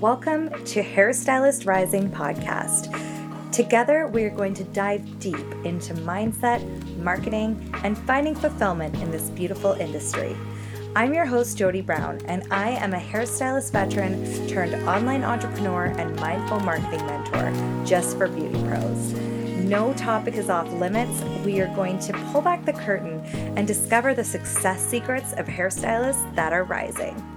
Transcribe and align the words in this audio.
Welcome 0.00 0.50
to 0.50 0.82
Hairstylist 0.82 1.66
Rising 1.66 2.10
podcast. 2.10 2.92
Together, 3.50 4.06
we 4.08 4.24
are 4.24 4.30
going 4.30 4.52
to 4.52 4.64
dive 4.64 5.18
deep 5.20 5.46
into 5.64 5.94
mindset, 5.94 6.60
marketing, 6.98 7.72
and 7.82 7.96
finding 7.96 8.34
fulfillment 8.34 8.94
in 8.96 9.10
this 9.10 9.30
beautiful 9.30 9.72
industry. 9.72 10.36
I'm 10.94 11.14
your 11.14 11.24
host, 11.24 11.56
Jody 11.56 11.80
Brown, 11.80 12.20
and 12.26 12.46
I 12.52 12.72
am 12.72 12.92
a 12.92 12.98
hairstylist 12.98 13.72
veteran 13.72 14.46
turned 14.46 14.74
online 14.86 15.24
entrepreneur 15.24 15.86
and 15.86 16.14
mindful 16.16 16.60
marketing 16.60 17.06
mentor 17.06 17.86
just 17.86 18.18
for 18.18 18.28
beauty 18.28 18.62
pros. 18.64 19.14
No 19.64 19.94
topic 19.94 20.34
is 20.34 20.50
off 20.50 20.70
limits. 20.74 21.22
We 21.42 21.58
are 21.62 21.74
going 21.74 21.98
to 22.00 22.12
pull 22.32 22.42
back 22.42 22.66
the 22.66 22.74
curtain 22.74 23.20
and 23.56 23.66
discover 23.66 24.12
the 24.12 24.24
success 24.24 24.86
secrets 24.86 25.32
of 25.32 25.46
hairstylists 25.46 26.34
that 26.34 26.52
are 26.52 26.64
rising. 26.64 27.35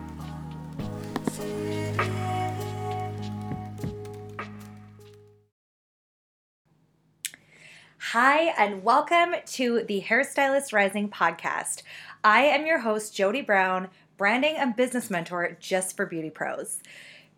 Hi, 8.22 8.54
and 8.58 8.84
welcome 8.84 9.34
to 9.46 9.86
the 9.88 10.02
Hairstylist 10.02 10.74
Rising 10.74 11.08
podcast. 11.08 11.84
I 12.22 12.42
am 12.42 12.66
your 12.66 12.80
host, 12.80 13.16
Jody 13.16 13.40
Brown, 13.40 13.88
branding 14.18 14.58
and 14.58 14.76
business 14.76 15.10
mentor 15.10 15.56
just 15.62 15.96
for 15.96 16.06
beauty 16.06 16.30
pros. 16.30 16.84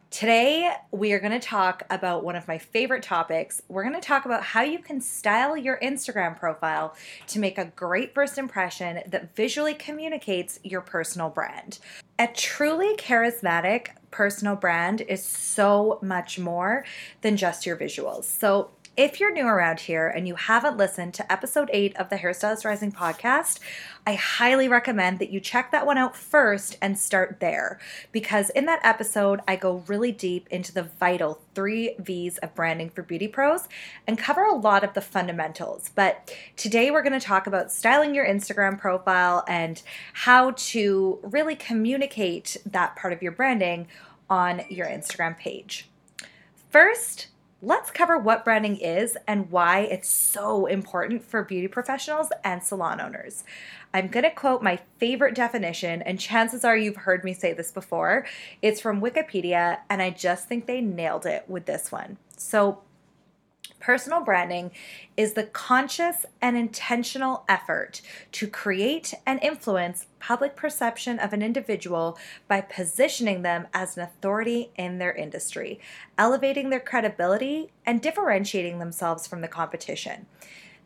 Today, 0.09 0.73
we 0.89 1.13
are 1.13 1.19
going 1.19 1.39
to 1.39 1.47
talk 1.47 1.83
about 1.91 2.23
one 2.23 2.35
of 2.35 2.47
my 2.47 2.57
favorite 2.57 3.03
topics. 3.03 3.61
We're 3.67 3.83
going 3.83 3.93
to 3.93 4.01
talk 4.01 4.25
about 4.25 4.41
how 4.41 4.63
you 4.63 4.79
can 4.79 5.01
style 5.01 5.55
your 5.55 5.77
Instagram 5.83 6.35
profile 6.35 6.95
to 7.27 7.37
make 7.37 7.59
a 7.59 7.65
great 7.75 8.15
first 8.15 8.39
impression 8.39 9.01
that 9.05 9.35
visually 9.35 9.75
communicates 9.75 10.59
your 10.63 10.81
personal 10.81 11.29
brand. 11.29 11.77
A 12.17 12.25
truly 12.25 12.95
charismatic 12.95 13.89
personal 14.09 14.55
brand 14.55 15.01
is 15.01 15.23
so 15.23 15.99
much 16.01 16.39
more 16.39 16.83
than 17.21 17.37
just 17.37 17.67
your 17.67 17.77
visuals. 17.77 18.23
So, 18.23 18.71
if 18.97 19.21
you're 19.21 19.31
new 19.31 19.47
around 19.47 19.79
here 19.79 20.07
and 20.09 20.27
you 20.27 20.35
haven't 20.35 20.75
listened 20.75 21.13
to 21.13 21.31
episode 21.31 21.69
8 21.71 21.95
of 21.95 22.09
the 22.09 22.17
Hairstylist 22.17 22.65
Rising 22.65 22.91
podcast, 22.91 23.59
I 24.05 24.15
highly 24.15 24.67
recommend 24.67 25.19
that 25.19 25.29
you 25.29 25.39
check 25.39 25.71
that 25.71 25.85
one 25.85 25.97
out 25.97 26.13
first 26.13 26.77
and 26.81 26.99
start 26.99 27.37
there 27.39 27.79
because 28.11 28.49
in 28.49 28.65
that 28.65 28.81
episode, 28.83 29.39
I 29.47 29.55
go 29.55 29.85
really 29.87 30.11
deep 30.11 30.49
into 30.51 30.73
the 30.73 30.83
vital 30.83 31.41
three 31.55 31.95
V's 31.99 32.37
of 32.39 32.53
branding 32.53 32.89
for 32.89 33.01
beauty 33.01 33.29
pros 33.29 33.69
and 34.05 34.17
cover 34.17 34.43
a 34.43 34.55
lot 34.55 34.83
of 34.83 34.93
the 34.93 35.01
fundamentals. 35.01 35.89
But 35.95 36.35
today, 36.57 36.91
we're 36.91 37.03
going 37.03 37.17
to 37.17 37.25
talk 37.25 37.47
about 37.47 37.71
styling 37.71 38.13
your 38.13 38.27
Instagram 38.27 38.77
profile 38.77 39.45
and 39.47 39.81
how 40.13 40.51
to 40.51 41.19
really 41.23 41.55
communicate 41.55 42.57
that 42.65 42.97
part 42.97 43.13
of 43.13 43.21
your 43.21 43.31
branding 43.31 43.87
on 44.29 44.63
your 44.67 44.87
Instagram 44.87 45.37
page. 45.37 45.89
First, 46.69 47.27
let's 47.61 47.91
cover 47.91 48.17
what 48.17 48.43
branding 48.43 48.77
is 48.77 49.17
and 49.27 49.51
why 49.51 49.81
it's 49.81 50.09
so 50.09 50.65
important 50.65 51.23
for 51.23 51.43
beauty 51.43 51.67
professionals 51.67 52.29
and 52.43 52.63
salon 52.63 52.99
owners. 52.99 53.43
I'm 53.93 54.07
going 54.07 54.23
to 54.23 54.31
quote 54.31 54.63
my 54.63 54.79
favorite 54.97 55.35
definition, 55.35 56.01
and 56.01 56.19
chances 56.19 56.63
are 56.63 56.77
you've 56.77 56.95
heard 56.95 57.23
me 57.23 57.33
say 57.33 57.53
this 57.53 57.71
before. 57.71 58.25
It's 58.61 58.81
from 58.81 59.01
Wikipedia, 59.01 59.79
and 59.89 60.01
I 60.01 60.09
just 60.09 60.47
think 60.47 60.65
they 60.65 60.81
nailed 60.81 61.25
it 61.25 61.45
with 61.47 61.65
this 61.65 61.91
one. 61.91 62.17
So, 62.37 62.81
Personal 63.79 64.21
branding 64.21 64.71
is 65.17 65.33
the 65.33 65.43
conscious 65.43 66.25
and 66.41 66.55
intentional 66.55 67.43
effort 67.49 68.01
to 68.33 68.47
create 68.47 69.13
and 69.25 69.39
influence 69.41 70.07
public 70.19 70.55
perception 70.55 71.19
of 71.19 71.33
an 71.33 71.41
individual 71.41 72.17
by 72.47 72.61
positioning 72.61 73.41
them 73.41 73.67
as 73.73 73.97
an 73.97 74.03
authority 74.03 74.69
in 74.77 74.97
their 74.97 75.13
industry, 75.13 75.79
elevating 76.17 76.69
their 76.69 76.79
credibility, 76.79 77.71
and 77.85 78.01
differentiating 78.01 78.79
themselves 78.79 79.25
from 79.25 79.41
the 79.41 79.47
competition. 79.47 80.27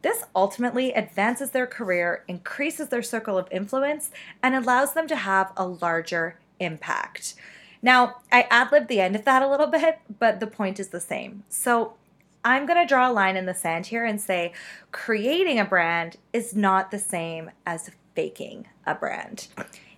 This 0.01 0.23
ultimately 0.35 0.93
advances 0.93 1.49
their 1.49 1.65
career, 1.65 2.23
increases 2.27 2.89
their 2.89 3.01
circle 3.01 3.37
of 3.37 3.47
influence, 3.51 4.11
and 4.43 4.53
allows 4.53 4.93
them 4.93 5.07
to 5.07 5.15
have 5.15 5.51
a 5.57 5.65
larger 5.65 6.37
impact. 6.59 7.33
Now, 7.81 8.17
I 8.31 8.47
ad 8.49 8.71
libbed 8.71 8.87
the 8.87 8.99
end 8.99 9.15
of 9.15 9.25
that 9.25 9.41
a 9.41 9.49
little 9.49 9.67
bit, 9.81 9.99
but 10.19 10.39
the 10.39 10.47
point 10.47 10.79
is 10.79 10.89
the 10.89 10.99
same. 10.99 11.43
So, 11.49 11.93
I'm 12.45 12.67
going 12.67 12.79
to 12.79 12.87
draw 12.87 13.09
a 13.09 13.11
line 13.11 13.37
in 13.37 13.47
the 13.47 13.55
sand 13.55 13.87
here 13.87 14.05
and 14.05 14.21
say 14.21 14.53
creating 14.91 15.59
a 15.59 15.65
brand 15.65 16.17
is 16.31 16.55
not 16.55 16.91
the 16.91 16.99
same 16.99 17.49
as 17.65 17.89
faking 18.13 18.67
a 18.85 18.93
brand. 18.93 19.47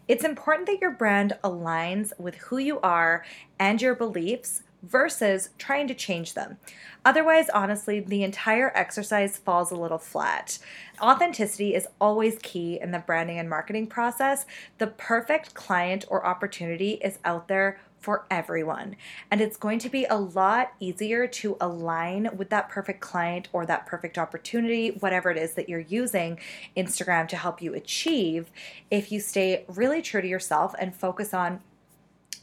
It's 0.07 0.23
important 0.23 0.67
that 0.67 0.79
your 0.79 0.91
brand 0.91 1.37
aligns 1.43 2.17
with 2.17 2.35
who 2.35 2.57
you 2.57 2.79
are 2.79 3.25
and 3.59 3.81
your 3.81 3.95
beliefs 3.95 4.63
versus 4.81 5.49
trying 5.57 5.89
to 5.89 5.93
change 5.93 6.35
them. 6.35 6.57
Otherwise, 7.03 7.49
honestly, 7.49 7.99
the 7.99 8.23
entire 8.23 8.71
exercise 8.75 9.37
falls 9.37 9.69
a 9.69 9.75
little 9.75 9.97
flat. 9.97 10.57
Authenticity 11.01 11.75
is 11.75 11.87
always 11.99 12.37
key 12.41 12.79
in 12.81 12.91
the 12.91 12.99
branding 12.99 13.39
and 13.39 13.49
marketing 13.49 13.87
process. 13.87 14.45
The 14.77 14.87
perfect 14.87 15.53
client 15.53 16.05
or 16.07 16.25
opportunity 16.25 16.91
is 17.03 17.19
out 17.25 17.49
there 17.49 17.81
for 18.07 18.25
everyone. 18.31 18.95
And 19.29 19.41
it's 19.41 19.57
going 19.57 19.79
to 19.79 19.89
be 19.89 20.05
a 20.05 20.15
lot 20.15 20.71
easier 20.79 21.27
to 21.27 21.57
align 21.59 22.29
with 22.37 22.49
that 22.51 22.69
perfect 22.69 23.01
client 23.01 23.49
or 23.51 23.65
that 23.65 23.85
perfect 23.85 24.17
opportunity, 24.17 24.91
whatever 24.91 25.29
it 25.29 25.37
is 25.37 25.55
that 25.55 25.67
you're 25.67 25.81
using 25.81 26.39
Instagram 26.77 27.27
to 27.27 27.35
help 27.35 27.61
you 27.61 27.73
achieve, 27.73 28.49
if 28.89 29.11
you 29.11 29.19
stay 29.19 29.65
really 29.67 30.01
true 30.01 30.21
to 30.21 30.27
yourself 30.27 30.73
and 30.79 30.95
focus 30.95 31.33
on 31.33 31.59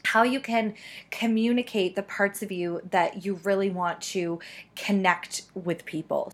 how 0.03 0.21
you 0.21 0.39
can 0.39 0.75
communicate 1.09 1.95
the 1.95 2.03
parts 2.03 2.43
of 2.43 2.51
you 2.51 2.79
that 2.91 3.25
you 3.25 3.39
really 3.43 3.71
want 3.71 3.99
to 4.01 4.37
connect 4.75 5.41
with 5.55 5.83
people. 5.85 6.31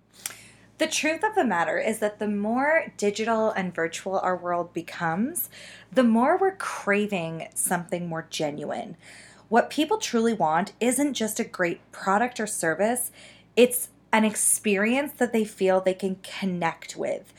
The 0.82 0.88
truth 0.88 1.24
of 1.24 1.36
the 1.36 1.46
matter 1.46 1.78
is 1.78 2.00
that 2.00 2.18
the 2.18 2.28
more 2.28 2.92
digital 2.98 3.52
and 3.52 3.72
virtual 3.72 4.18
our 4.18 4.36
world 4.36 4.74
becomes, 4.74 5.48
the 5.92 6.02
more 6.02 6.40
we're 6.40 6.56
craving 6.56 7.50
something 7.54 8.10
more 8.10 8.26
genuine. 8.32 8.98
What 9.48 9.70
people 9.70 10.00
truly 10.00 10.34
want 10.34 10.74
isn't 10.80 11.14
just 11.14 11.40
a 11.40 11.44
great 11.44 11.82
product 11.92 12.40
or 12.40 12.48
service, 12.48 13.12
it's 13.56 13.90
an 14.12 14.26
experience 14.26 15.12
that 15.18 15.34
they 15.34 15.46
feel 15.46 15.82
they 15.82 15.94
can 15.94 16.16
connect 16.24 16.98
with. 16.98 17.32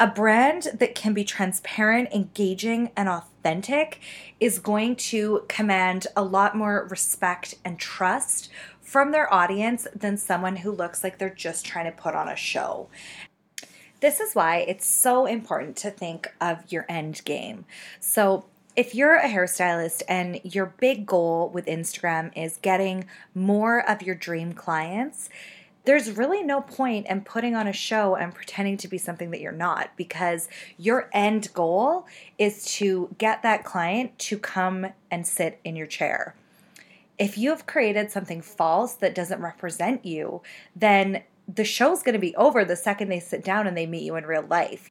A 0.00 0.08
brand 0.08 0.70
that 0.74 0.96
can 0.96 1.14
be 1.14 1.22
transparent, 1.22 2.12
engaging, 2.12 2.90
and 2.96 3.08
authentic 3.08 4.00
is 4.40 4.58
going 4.58 4.96
to 4.96 5.44
command 5.46 6.08
a 6.16 6.24
lot 6.24 6.56
more 6.56 6.88
respect 6.90 7.54
and 7.64 7.78
trust 7.78 8.50
from 8.90 9.12
their 9.12 9.32
audience 9.32 9.86
than 9.94 10.16
someone 10.16 10.56
who 10.56 10.72
looks 10.72 11.04
like 11.04 11.16
they're 11.16 11.32
just 11.32 11.64
trying 11.64 11.84
to 11.84 11.92
put 11.92 12.12
on 12.12 12.28
a 12.28 12.34
show. 12.34 12.88
This 14.00 14.18
is 14.18 14.34
why 14.34 14.64
it's 14.66 14.84
so 14.84 15.26
important 15.26 15.76
to 15.76 15.92
think 15.92 16.26
of 16.40 16.64
your 16.72 16.86
end 16.88 17.24
game. 17.24 17.66
So, 18.00 18.46
if 18.74 18.92
you're 18.92 19.14
a 19.14 19.28
hairstylist 19.28 20.02
and 20.08 20.40
your 20.42 20.74
big 20.80 21.06
goal 21.06 21.50
with 21.54 21.66
Instagram 21.66 22.36
is 22.36 22.58
getting 22.62 23.04
more 23.32 23.88
of 23.88 24.02
your 24.02 24.16
dream 24.16 24.54
clients, 24.54 25.28
there's 25.84 26.10
really 26.10 26.42
no 26.42 26.60
point 26.60 27.06
in 27.06 27.20
putting 27.20 27.54
on 27.54 27.68
a 27.68 27.72
show 27.72 28.16
and 28.16 28.34
pretending 28.34 28.76
to 28.78 28.88
be 28.88 28.98
something 28.98 29.30
that 29.30 29.40
you're 29.40 29.52
not 29.52 29.90
because 29.96 30.48
your 30.76 31.08
end 31.12 31.52
goal 31.52 32.06
is 32.38 32.64
to 32.64 33.14
get 33.18 33.44
that 33.44 33.64
client 33.64 34.18
to 34.18 34.36
come 34.36 34.88
and 35.12 35.24
sit 35.28 35.60
in 35.62 35.76
your 35.76 35.86
chair 35.86 36.34
if 37.20 37.36
you 37.36 37.50
have 37.50 37.66
created 37.66 38.10
something 38.10 38.40
false 38.40 38.94
that 38.94 39.14
doesn't 39.14 39.42
represent 39.42 40.06
you, 40.06 40.40
then 40.74 41.22
the 41.46 41.64
show's 41.64 42.02
going 42.02 42.14
to 42.14 42.18
be 42.18 42.34
over 42.34 42.64
the 42.64 42.74
second 42.74 43.10
they 43.10 43.20
sit 43.20 43.44
down 43.44 43.66
and 43.66 43.76
they 43.76 43.86
meet 43.86 44.02
you 44.02 44.16
in 44.16 44.24
real 44.24 44.46
life. 44.48 44.90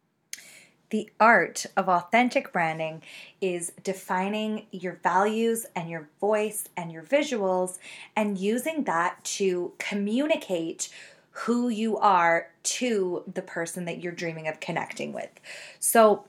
The 0.91 1.09
art 1.19 1.65
of 1.75 1.89
authentic 1.89 2.53
branding 2.53 3.01
is 3.41 3.71
defining 3.83 4.67
your 4.71 4.99
values 5.01 5.65
and 5.75 5.89
your 5.89 6.07
voice 6.19 6.69
and 6.77 6.91
your 6.91 7.03
visuals 7.03 7.79
and 8.15 8.37
using 8.37 8.83
that 8.83 9.23
to 9.23 9.73
communicate 9.79 10.89
who 11.31 11.69
you 11.69 11.97
are 11.97 12.49
to 12.61 13.23
the 13.31 13.41
person 13.41 13.85
that 13.85 14.01
you're 14.03 14.11
dreaming 14.11 14.47
of 14.47 14.59
connecting 14.59 15.13
with. 15.13 15.29
So, 15.79 16.25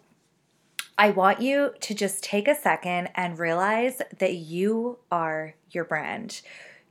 I 1.01 1.09
want 1.09 1.41
you 1.41 1.73
to 1.81 1.95
just 1.95 2.23
take 2.23 2.47
a 2.47 2.55
second 2.55 3.09
and 3.15 3.39
realize 3.39 4.03
that 4.19 4.35
you 4.35 4.99
are 5.11 5.55
your 5.71 5.85
brand. 5.85 6.43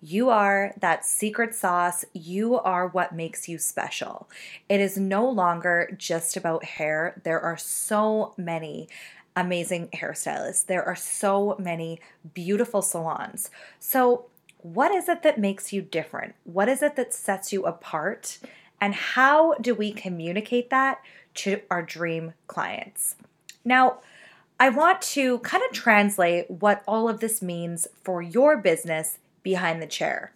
You 0.02 0.32
are 0.32 0.74
that 0.80 1.06
secret 1.06 1.54
sauce. 1.54 2.06
You 2.12 2.58
are 2.58 2.88
what 2.88 3.14
makes 3.14 3.48
you 3.48 3.60
special. 3.60 4.28
It 4.68 4.80
is 4.80 4.98
no 4.98 5.30
longer 5.30 5.94
just 5.96 6.36
about 6.36 6.64
hair. 6.64 7.22
There 7.24 7.40
are 7.40 7.56
so 7.56 8.34
many 8.36 8.90
amazing 9.36 9.90
hairstylists, 9.90 10.66
there 10.66 10.84
are 10.84 10.96
so 10.96 11.56
many 11.60 12.00
beautiful 12.34 12.82
salons. 12.82 13.52
So, 13.78 14.26
what 14.58 14.92
is 14.92 15.08
it 15.08 15.22
that 15.22 15.40
makes 15.40 15.72
you 15.72 15.84
different? 15.84 16.34
What 16.46 16.68
is 16.68 16.82
it 16.82 16.96
that 16.96 17.14
sets 17.14 17.54
you 17.54 17.64
apart? 17.64 18.40
And 18.82 18.96
how 18.96 19.54
do 19.62 19.76
we 19.76 19.92
communicate 19.92 20.72
that 20.72 21.00
to 21.36 21.62
our 21.70 21.84
dream 21.84 22.34
clients? 22.48 23.16
Now, 23.64 24.00
I 24.60 24.70
want 24.70 25.02
to 25.14 25.40
kind 25.40 25.64
of 25.64 25.72
translate 25.72 26.50
what 26.50 26.84
all 26.88 27.08
of 27.08 27.20
this 27.20 27.42
means 27.42 27.88
for 28.04 28.22
your 28.22 28.58
business 28.58 29.18
behind 29.42 29.82
the 29.82 29.88
chair. 29.88 30.34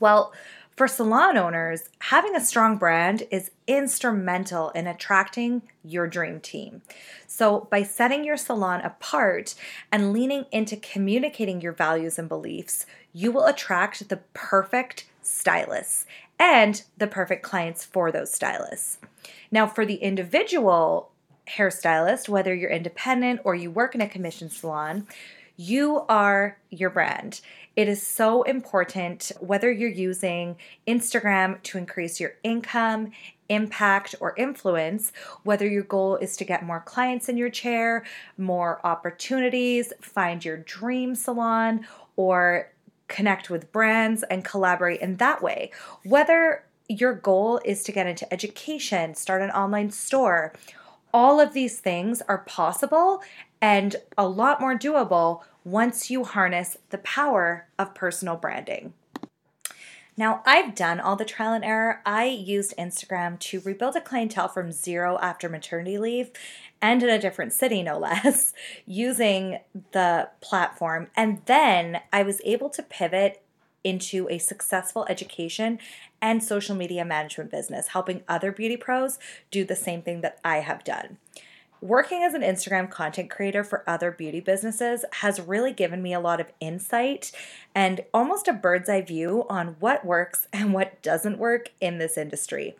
Well, 0.00 0.32
for 0.78 0.86
salon 0.86 1.36
owners, 1.36 1.88
having 1.98 2.36
a 2.36 2.40
strong 2.40 2.76
brand 2.76 3.24
is 3.32 3.50
instrumental 3.66 4.70
in 4.70 4.86
attracting 4.86 5.62
your 5.82 6.06
dream 6.06 6.38
team. 6.38 6.82
So, 7.26 7.66
by 7.68 7.82
setting 7.82 8.24
your 8.24 8.36
salon 8.36 8.82
apart 8.82 9.56
and 9.90 10.12
leaning 10.12 10.46
into 10.52 10.76
communicating 10.76 11.60
your 11.60 11.72
values 11.72 12.16
and 12.16 12.28
beliefs, 12.28 12.86
you 13.12 13.32
will 13.32 13.46
attract 13.46 14.08
the 14.08 14.18
perfect 14.34 15.06
stylists 15.20 16.06
and 16.38 16.84
the 16.96 17.08
perfect 17.08 17.42
clients 17.42 17.84
for 17.84 18.12
those 18.12 18.32
stylists. 18.32 18.98
Now, 19.50 19.66
for 19.66 19.84
the 19.84 19.96
individual 19.96 21.10
hairstylist, 21.48 22.28
whether 22.28 22.54
you're 22.54 22.70
independent 22.70 23.40
or 23.44 23.54
you 23.54 23.70
work 23.70 23.94
in 23.94 24.00
a 24.00 24.08
commission 24.08 24.50
salon, 24.50 25.06
you 25.56 26.04
are 26.08 26.56
your 26.70 26.90
brand. 26.90 27.40
It 27.74 27.88
is 27.88 28.02
so 28.02 28.42
important 28.44 29.32
whether 29.40 29.70
you're 29.70 29.88
using 29.88 30.56
Instagram 30.86 31.62
to 31.64 31.78
increase 31.78 32.20
your 32.20 32.34
income, 32.44 33.12
impact, 33.48 34.14
or 34.20 34.34
influence, 34.36 35.12
whether 35.42 35.66
your 35.66 35.82
goal 35.82 36.16
is 36.16 36.36
to 36.36 36.44
get 36.44 36.64
more 36.64 36.80
clients 36.80 37.28
in 37.28 37.36
your 37.36 37.50
chair, 37.50 38.04
more 38.36 38.80
opportunities, 38.84 39.92
find 40.00 40.44
your 40.44 40.58
dream 40.58 41.14
salon, 41.14 41.86
or 42.16 42.70
connect 43.08 43.50
with 43.50 43.72
brands 43.72 44.22
and 44.24 44.44
collaborate 44.44 45.00
in 45.00 45.16
that 45.16 45.42
way. 45.42 45.70
Whether 46.04 46.64
your 46.88 47.14
goal 47.14 47.60
is 47.64 47.82
to 47.84 47.92
get 47.92 48.06
into 48.06 48.32
education, 48.32 49.14
start 49.14 49.42
an 49.42 49.50
online 49.50 49.90
store, 49.90 50.52
all 51.18 51.40
of 51.40 51.52
these 51.52 51.80
things 51.80 52.22
are 52.28 52.38
possible 52.38 53.20
and 53.60 53.96
a 54.16 54.28
lot 54.28 54.60
more 54.60 54.78
doable 54.78 55.42
once 55.64 56.08
you 56.12 56.22
harness 56.22 56.76
the 56.90 56.98
power 56.98 57.66
of 57.76 57.92
personal 57.92 58.36
branding. 58.36 58.92
Now, 60.16 60.42
I've 60.46 60.76
done 60.76 61.00
all 61.00 61.16
the 61.16 61.24
trial 61.24 61.54
and 61.54 61.64
error. 61.64 62.02
I 62.06 62.26
used 62.26 62.72
Instagram 62.78 63.36
to 63.40 63.58
rebuild 63.62 63.96
a 63.96 64.00
clientele 64.00 64.46
from 64.46 64.70
zero 64.70 65.18
after 65.20 65.48
maternity 65.48 65.98
leave 65.98 66.30
and 66.80 67.02
in 67.02 67.08
a 67.08 67.18
different 67.18 67.52
city, 67.52 67.82
no 67.82 67.98
less, 68.08 68.52
using 68.86 69.58
the 69.90 70.28
platform. 70.40 71.08
And 71.16 71.42
then 71.46 72.00
I 72.12 72.22
was 72.22 72.40
able 72.44 72.70
to 72.70 72.82
pivot 72.84 73.42
into 73.84 74.28
a 74.28 74.38
successful 74.38 75.06
education 75.08 75.78
and 76.20 76.42
social 76.42 76.74
media 76.74 77.04
management 77.04 77.50
business, 77.50 77.88
helping 77.88 78.22
other 78.28 78.52
beauty 78.52 78.76
pros 78.76 79.18
do 79.50 79.64
the 79.64 79.76
same 79.76 80.02
thing 80.02 80.20
that 80.20 80.38
I 80.44 80.58
have 80.58 80.84
done. 80.84 81.18
Working 81.80 82.24
as 82.24 82.34
an 82.34 82.42
Instagram 82.42 82.90
content 82.90 83.30
creator 83.30 83.62
for 83.62 83.88
other 83.88 84.10
beauty 84.10 84.40
businesses 84.40 85.04
has 85.12 85.40
really 85.40 85.72
given 85.72 86.02
me 86.02 86.12
a 86.12 86.18
lot 86.18 86.40
of 86.40 86.52
insight 86.58 87.30
and 87.72 88.00
almost 88.12 88.48
a 88.48 88.52
bird's 88.52 88.88
eye 88.88 89.00
view 89.00 89.46
on 89.48 89.76
what 89.78 90.04
works 90.04 90.48
and 90.52 90.74
what 90.74 91.00
doesn't 91.02 91.38
work 91.38 91.70
in 91.80 91.98
this 91.98 92.18
industry. 92.18 92.76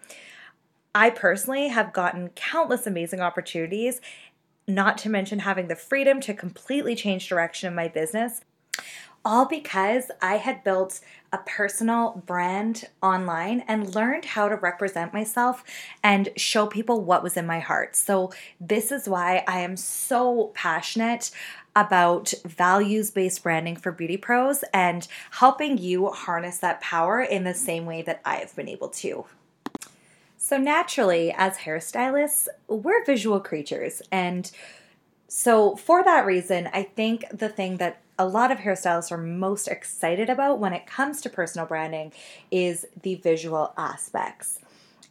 I 0.94 1.10
personally 1.10 1.68
have 1.68 1.92
gotten 1.92 2.30
countless 2.30 2.88
amazing 2.88 3.20
opportunities, 3.20 4.00
not 4.66 4.98
to 4.98 5.08
mention 5.08 5.40
having 5.40 5.68
the 5.68 5.76
freedom 5.76 6.20
to 6.22 6.34
completely 6.34 6.96
change 6.96 7.28
direction 7.28 7.68
in 7.68 7.76
my 7.76 7.86
business 7.86 8.40
all 9.24 9.44
because 9.44 10.10
I 10.22 10.36
had 10.36 10.64
built 10.64 11.00
a 11.32 11.38
personal 11.38 12.22
brand 12.26 12.88
online 13.02 13.62
and 13.68 13.94
learned 13.94 14.24
how 14.24 14.48
to 14.48 14.56
represent 14.56 15.12
myself 15.12 15.62
and 16.02 16.30
show 16.36 16.66
people 16.66 17.02
what 17.02 17.22
was 17.22 17.36
in 17.36 17.46
my 17.46 17.58
heart. 17.58 17.96
So, 17.96 18.32
this 18.60 18.90
is 18.90 19.08
why 19.08 19.44
I 19.46 19.60
am 19.60 19.76
so 19.76 20.50
passionate 20.54 21.30
about 21.76 22.32
values 22.44 23.10
based 23.10 23.42
branding 23.42 23.76
for 23.76 23.92
beauty 23.92 24.16
pros 24.16 24.64
and 24.72 25.06
helping 25.32 25.78
you 25.78 26.08
harness 26.08 26.58
that 26.58 26.80
power 26.80 27.20
in 27.20 27.44
the 27.44 27.54
same 27.54 27.86
way 27.86 28.02
that 28.02 28.20
I 28.24 28.36
have 28.36 28.56
been 28.56 28.68
able 28.68 28.88
to. 28.88 29.26
So, 30.38 30.56
naturally, 30.56 31.32
as 31.36 31.58
hairstylists, 31.58 32.48
we're 32.68 33.04
visual 33.04 33.40
creatures. 33.40 34.00
And 34.10 34.50
so, 35.26 35.76
for 35.76 36.02
that 36.04 36.24
reason, 36.24 36.70
I 36.72 36.84
think 36.84 37.24
the 37.32 37.48
thing 37.48 37.76
that 37.76 38.00
a 38.18 38.26
lot 38.26 38.50
of 38.50 38.58
hairstylists 38.58 39.12
are 39.12 39.18
most 39.18 39.68
excited 39.68 40.28
about 40.28 40.58
when 40.58 40.72
it 40.72 40.86
comes 40.86 41.20
to 41.20 41.30
personal 41.30 41.66
branding 41.66 42.12
is 42.50 42.86
the 43.02 43.14
visual 43.16 43.72
aspects. 43.76 44.58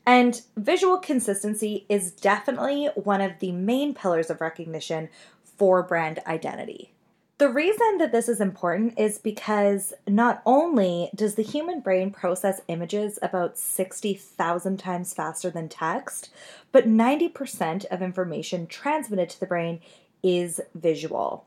And 0.06 0.42
visual 0.56 0.98
consistency 0.98 1.86
is 1.90 2.12
definitely 2.12 2.90
one 2.96 3.22
of 3.22 3.40
the 3.40 3.52
main 3.52 3.94
pillars 3.94 4.30
of 4.30 4.42
recognition 4.42 5.10
for 5.44 5.84
brand 5.84 6.20
identity. 6.28 6.94
The 7.40 7.50
reason 7.50 8.00
that 8.00 8.12
this 8.12 8.28
is 8.28 8.42
important 8.42 8.98
is 8.98 9.20
because 9.20 9.94
not 10.08 10.42
only 10.44 11.12
does 11.14 11.36
the 11.36 11.44
human 11.44 11.82
brain 11.82 12.10
process 12.10 12.62
images 12.68 13.20
about 13.22 13.60
60,000 13.60 14.78
times 14.78 15.14
faster 15.14 15.52
than 15.52 15.70
text, 15.70 16.30
but 16.72 16.88
90% 16.88 17.86
of 17.86 18.02
information 18.02 18.66
transmitted 18.66 19.30
to 19.30 19.40
the 19.40 19.46
brain 19.46 19.82
is 20.24 20.60
visual. 20.74 21.46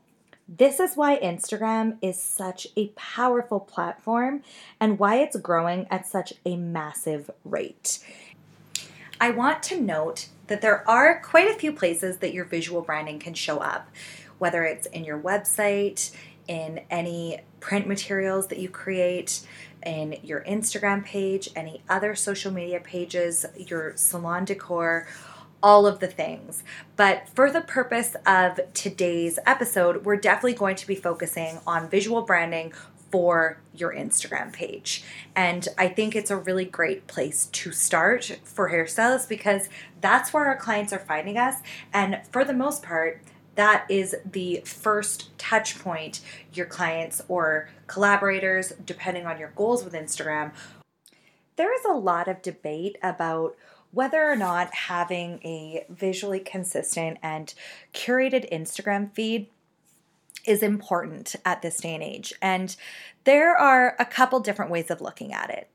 This 0.57 0.81
is 0.81 0.97
why 0.97 1.17
Instagram 1.17 1.97
is 2.01 2.21
such 2.21 2.67
a 2.75 2.89
powerful 2.89 3.61
platform 3.61 4.43
and 4.81 4.99
why 4.99 5.15
it's 5.19 5.37
growing 5.37 5.87
at 5.89 6.05
such 6.05 6.33
a 6.45 6.57
massive 6.57 7.31
rate. 7.45 7.99
I 9.21 9.31
want 9.31 9.63
to 9.63 9.79
note 9.79 10.27
that 10.47 10.61
there 10.61 10.87
are 10.89 11.21
quite 11.21 11.49
a 11.49 11.53
few 11.53 11.71
places 11.71 12.17
that 12.17 12.33
your 12.33 12.43
visual 12.43 12.81
branding 12.81 13.17
can 13.17 13.33
show 13.33 13.59
up, 13.59 13.87
whether 14.39 14.65
it's 14.65 14.87
in 14.87 15.05
your 15.05 15.17
website, 15.17 16.11
in 16.49 16.81
any 16.89 17.39
print 17.61 17.87
materials 17.87 18.47
that 18.47 18.59
you 18.59 18.67
create, 18.67 19.47
in 19.85 20.17
your 20.21 20.41
Instagram 20.41 21.05
page, 21.05 21.47
any 21.55 21.81
other 21.87 22.13
social 22.13 22.51
media 22.51 22.81
pages, 22.81 23.45
your 23.55 23.95
salon 23.95 24.43
decor 24.43 25.07
all 25.63 25.85
of 25.85 25.99
the 25.99 26.07
things. 26.07 26.63
But 26.95 27.29
for 27.29 27.51
the 27.51 27.61
purpose 27.61 28.15
of 28.25 28.59
today's 28.73 29.39
episode, 29.45 30.05
we're 30.05 30.17
definitely 30.17 30.53
going 30.53 30.75
to 30.77 30.87
be 30.87 30.95
focusing 30.95 31.59
on 31.67 31.89
visual 31.89 32.21
branding 32.23 32.73
for 33.11 33.59
your 33.75 33.93
Instagram 33.93 34.53
page. 34.53 35.03
And 35.35 35.67
I 35.77 35.89
think 35.89 36.15
it's 36.15 36.31
a 36.31 36.37
really 36.37 36.65
great 36.65 37.07
place 37.07 37.47
to 37.47 37.71
start 37.71 38.39
for 38.43 38.71
hairstylists 38.71 39.27
because 39.27 39.67
that's 39.99 40.33
where 40.33 40.45
our 40.45 40.55
clients 40.55 40.93
are 40.93 40.99
finding 40.99 41.37
us. 41.37 41.55
And 41.93 42.21
for 42.31 42.45
the 42.45 42.53
most 42.53 42.83
part, 42.83 43.21
that 43.55 43.85
is 43.89 44.15
the 44.25 44.61
first 44.63 45.37
touch 45.37 45.77
point 45.77 46.21
your 46.53 46.65
clients 46.65 47.21
or 47.27 47.69
collaborators, 47.87 48.71
depending 48.85 49.25
on 49.25 49.37
your 49.37 49.51
goals 49.55 49.83
with 49.83 49.93
Instagram. 49.93 50.53
There 51.57 51.73
is 51.77 51.83
a 51.83 51.93
lot 51.93 52.29
of 52.29 52.41
debate 52.41 52.97
about 53.03 53.57
whether 53.91 54.29
or 54.29 54.35
not 54.35 54.73
having 54.73 55.39
a 55.43 55.85
visually 55.89 56.39
consistent 56.39 57.17
and 57.21 57.53
curated 57.93 58.51
Instagram 58.51 59.13
feed 59.13 59.47
is 60.45 60.63
important 60.63 61.35
at 61.45 61.61
this 61.61 61.77
day 61.77 61.93
and 61.93 62.03
age. 62.03 62.33
And 62.41 62.75
there 63.25 63.55
are 63.55 63.95
a 63.99 64.05
couple 64.05 64.39
different 64.39 64.71
ways 64.71 64.89
of 64.89 65.01
looking 65.01 65.33
at 65.33 65.49
it. 65.49 65.69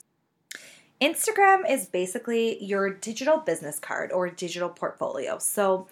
Instagram 1.01 1.71
is 1.71 1.87
basically 1.87 2.63
your 2.65 2.91
digital 2.91 3.39
business 3.39 3.79
card 3.79 4.11
or 4.13 4.31
digital 4.31 4.71
portfolio. 4.71 5.39
So 5.39 5.89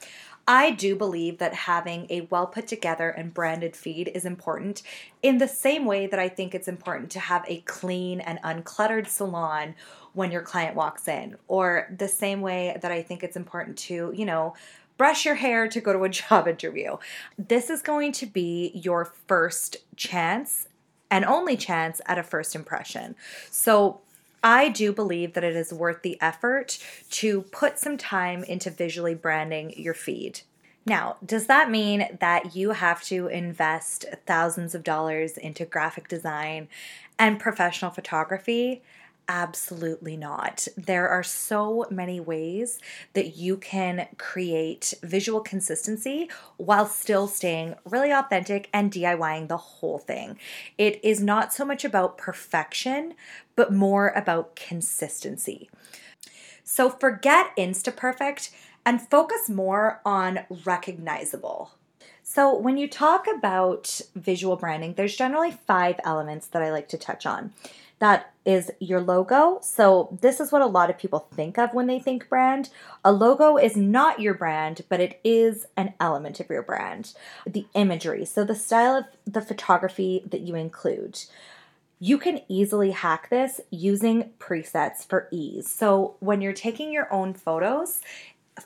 I 0.46 0.70
do 0.70 0.96
believe 0.96 1.38
that 1.38 1.54
having 1.54 2.06
a 2.10 2.22
well 2.30 2.46
put 2.46 2.66
together 2.66 3.10
and 3.10 3.32
branded 3.32 3.76
feed 3.76 4.10
is 4.14 4.24
important 4.24 4.82
in 5.22 5.38
the 5.38 5.48
same 5.48 5.84
way 5.84 6.06
that 6.06 6.18
I 6.18 6.28
think 6.28 6.54
it's 6.54 6.68
important 6.68 7.10
to 7.12 7.20
have 7.20 7.44
a 7.48 7.60
clean 7.62 8.20
and 8.20 8.38
uncluttered 8.42 9.06
salon 9.06 9.74
when 10.14 10.30
your 10.30 10.42
client 10.42 10.74
walks 10.74 11.06
in, 11.08 11.36
or 11.48 11.88
the 11.96 12.08
same 12.08 12.40
way 12.40 12.76
that 12.80 12.90
I 12.90 13.02
think 13.02 13.22
it's 13.22 13.36
important 13.36 13.76
to, 13.78 14.12
you 14.14 14.24
know, 14.24 14.54
brush 14.96 15.24
your 15.24 15.34
hair 15.34 15.68
to 15.68 15.80
go 15.80 15.92
to 15.92 16.04
a 16.04 16.08
job 16.20 16.48
interview. 16.48 16.96
This 17.36 17.70
is 17.70 17.82
going 17.82 18.12
to 18.12 18.26
be 18.26 18.70
your 18.74 19.04
first 19.26 19.76
chance 19.96 20.68
and 21.10 21.24
only 21.24 21.56
chance 21.56 22.00
at 22.06 22.18
a 22.18 22.22
first 22.22 22.54
impression. 22.54 23.14
So 23.50 24.00
I 24.42 24.68
do 24.68 24.92
believe 24.92 25.34
that 25.34 25.44
it 25.44 25.56
is 25.56 25.72
worth 25.72 26.02
the 26.02 26.20
effort 26.20 26.78
to 27.10 27.42
put 27.42 27.78
some 27.78 27.96
time 27.96 28.44
into 28.44 28.70
visually 28.70 29.14
branding 29.14 29.72
your 29.78 29.94
feed. 29.94 30.40
Now, 30.86 31.16
does 31.24 31.46
that 31.46 31.70
mean 31.70 32.18
that 32.20 32.54
you 32.54 32.72
have 32.72 33.02
to 33.04 33.28
invest 33.28 34.04
thousands 34.26 34.74
of 34.74 34.84
dollars 34.84 35.38
into 35.38 35.64
graphic 35.64 36.08
design 36.08 36.68
and 37.18 37.40
professional 37.40 37.90
photography? 37.90 38.82
Absolutely 39.26 40.18
not. 40.18 40.68
There 40.76 41.08
are 41.08 41.22
so 41.22 41.86
many 41.90 42.20
ways 42.20 42.78
that 43.14 43.36
you 43.36 43.56
can 43.56 44.06
create 44.18 44.92
visual 45.02 45.40
consistency 45.40 46.28
while 46.58 46.84
still 46.86 47.26
staying 47.26 47.74
really 47.86 48.10
authentic 48.10 48.68
and 48.72 48.92
DIYing 48.92 49.48
the 49.48 49.56
whole 49.56 49.98
thing. 49.98 50.38
It 50.76 51.02
is 51.02 51.22
not 51.22 51.54
so 51.54 51.64
much 51.64 51.86
about 51.86 52.18
perfection, 52.18 53.14
but 53.56 53.72
more 53.72 54.08
about 54.10 54.56
consistency. 54.56 55.70
So 56.62 56.90
forget 56.90 57.56
Insta 57.56 57.94
Perfect 57.96 58.50
and 58.84 59.00
focus 59.00 59.48
more 59.48 60.02
on 60.04 60.40
recognizable. 60.66 61.70
So, 62.26 62.56
when 62.56 62.78
you 62.78 62.88
talk 62.88 63.26
about 63.26 64.00
visual 64.16 64.56
branding, 64.56 64.94
there's 64.94 65.14
generally 65.14 65.50
five 65.50 66.00
elements 66.04 66.46
that 66.48 66.62
I 66.62 66.72
like 66.72 66.88
to 66.88 66.98
touch 66.98 67.26
on. 67.26 67.52
That 67.98 68.33
is 68.44 68.70
your 68.78 69.00
logo. 69.00 69.58
So, 69.62 70.16
this 70.20 70.40
is 70.40 70.52
what 70.52 70.62
a 70.62 70.66
lot 70.66 70.90
of 70.90 70.98
people 70.98 71.28
think 71.34 71.58
of 71.58 71.72
when 71.72 71.86
they 71.86 71.98
think 71.98 72.28
brand. 72.28 72.70
A 73.04 73.12
logo 73.12 73.56
is 73.56 73.76
not 73.76 74.20
your 74.20 74.34
brand, 74.34 74.82
but 74.88 75.00
it 75.00 75.20
is 75.24 75.66
an 75.76 75.94
element 75.98 76.40
of 76.40 76.48
your 76.48 76.62
brand. 76.62 77.14
The 77.46 77.66
imagery, 77.74 78.24
so 78.24 78.44
the 78.44 78.54
style 78.54 78.96
of 78.96 79.04
the 79.32 79.40
photography 79.40 80.22
that 80.26 80.42
you 80.42 80.54
include. 80.54 81.24
You 82.00 82.18
can 82.18 82.42
easily 82.48 82.90
hack 82.90 83.30
this 83.30 83.60
using 83.70 84.30
presets 84.38 85.06
for 85.06 85.28
ease. 85.30 85.70
So, 85.70 86.16
when 86.20 86.40
you're 86.40 86.52
taking 86.52 86.92
your 86.92 87.12
own 87.12 87.34
photos, 87.34 88.00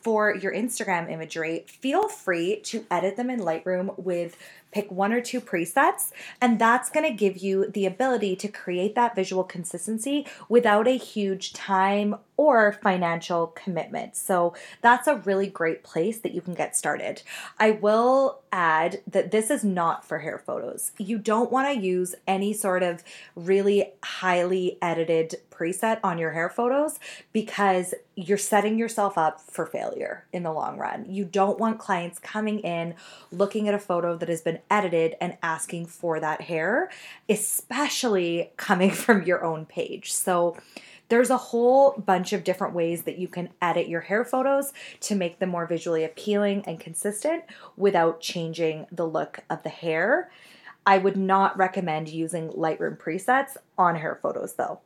for 0.02 0.34
your 0.34 0.52
Instagram 0.52 1.10
imagery, 1.10 1.64
feel 1.66 2.08
free 2.08 2.60
to 2.60 2.84
edit 2.90 3.16
them 3.16 3.30
in 3.30 3.40
Lightroom 3.40 3.98
with 3.98 4.36
pick 4.70 4.90
one 4.90 5.12
or 5.12 5.20
two 5.20 5.40
presets, 5.40 6.12
and 6.40 6.58
that's 6.58 6.90
going 6.90 7.06
to 7.06 7.12
give 7.12 7.38
you 7.38 7.70
the 7.70 7.86
ability 7.86 8.36
to 8.36 8.48
create 8.48 8.94
that 8.94 9.14
visual 9.14 9.44
consistency 9.44 10.26
without 10.48 10.86
a 10.86 10.96
huge 10.96 11.52
time 11.52 12.16
or 12.36 12.72
financial 12.72 13.48
commitment. 13.48 14.16
So 14.16 14.54
that's 14.80 15.08
a 15.08 15.16
really 15.16 15.48
great 15.48 15.82
place 15.82 16.18
that 16.18 16.32
you 16.32 16.40
can 16.40 16.54
get 16.54 16.76
started. 16.76 17.22
I 17.58 17.72
will 17.72 18.40
add 18.52 19.02
that 19.08 19.32
this 19.32 19.50
is 19.50 19.64
not 19.64 20.06
for 20.06 20.20
hair 20.20 20.38
photos. 20.38 20.92
You 20.98 21.18
don't 21.18 21.50
want 21.50 21.74
to 21.74 21.84
use 21.84 22.14
any 22.26 22.52
sort 22.52 22.82
of 22.82 23.02
really 23.34 23.92
highly 24.04 24.78
edited 24.80 25.36
preset 25.50 25.98
on 26.04 26.18
your 26.18 26.30
hair 26.30 26.48
photos 26.48 27.00
because 27.32 27.92
you're 28.14 28.38
setting 28.38 28.78
yourself 28.78 29.18
up 29.18 29.40
for 29.40 29.66
failure 29.66 30.24
in 30.32 30.44
the 30.44 30.52
long 30.52 30.78
run. 30.78 31.04
You 31.08 31.24
don't 31.24 31.58
want 31.58 31.80
clients 31.80 32.20
coming 32.20 32.60
in 32.60 32.94
looking 33.32 33.68
at 33.68 33.74
a 33.74 33.78
photo 33.78 34.16
that 34.16 34.28
has 34.28 34.40
been 34.40 34.57
edited 34.70 35.16
and 35.20 35.36
asking 35.42 35.86
for 35.86 36.20
that 36.20 36.42
hair, 36.42 36.90
especially 37.28 38.50
coming 38.56 38.90
from 38.92 39.22
your 39.22 39.44
own 39.44 39.66
page. 39.66 40.12
So 40.12 40.56
there's 41.08 41.30
a 41.30 41.36
whole 41.38 41.92
bunch 41.92 42.32
of 42.32 42.44
different 42.44 42.74
ways 42.74 43.02
that 43.02 43.18
you 43.18 43.28
can 43.28 43.48
edit 43.62 43.88
your 43.88 44.02
hair 44.02 44.24
photos 44.24 44.72
to 45.00 45.14
make 45.14 45.38
them 45.38 45.48
more 45.48 45.66
visually 45.66 46.04
appealing 46.04 46.62
and 46.66 46.78
consistent 46.78 47.44
without 47.76 48.20
changing 48.20 48.86
the 48.92 49.06
look 49.06 49.40
of 49.48 49.62
the 49.62 49.70
hair. 49.70 50.30
I 50.86 50.98
would 50.98 51.16
not 51.16 51.56
recommend 51.56 52.08
using 52.08 52.48
Lightroom 52.50 52.98
presets 52.98 53.56
on 53.76 53.96
hair 53.96 54.18
photos 54.22 54.54
though. 54.54 54.80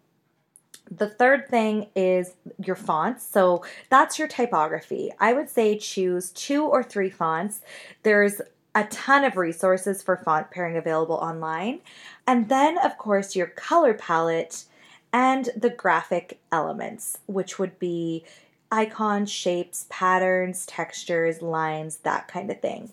The 0.91 1.09
third 1.09 1.49
thing 1.49 1.89
is 1.95 2.35
your 2.63 2.77
fonts. 2.77 3.27
So 3.27 3.65
that's 3.89 4.19
your 4.19 4.29
typography. 4.29 5.11
I 5.19 5.33
would 5.33 5.49
say 5.49 5.79
choose 5.79 6.31
two 6.31 6.65
or 6.65 6.83
three 6.83 7.09
fonts. 7.09 7.61
There's 8.03 8.41
a 8.75 8.85
ton 8.85 9.25
of 9.25 9.37
resources 9.37 10.03
for 10.03 10.17
font 10.17 10.51
pairing 10.51 10.77
available 10.77 11.17
online. 11.17 11.81
And 12.27 12.49
then, 12.49 12.79
of 12.79 12.97
course, 12.99 13.37
your 13.37 13.49
color 13.49 13.95
palette 13.95 14.65
and 15.13 15.51
the 15.57 15.71
graphic 15.71 16.41
elements, 16.51 17.19
which 17.27 17.59
would 17.59 17.79
be 17.79 18.25
icons, 18.71 19.31
shapes, 19.31 19.87
patterns, 19.91 20.65
textures, 20.65 21.43
lines, 21.43 21.99
that 21.99 22.29
kind 22.29 22.51
of 22.51 22.61
thing. 22.61 22.93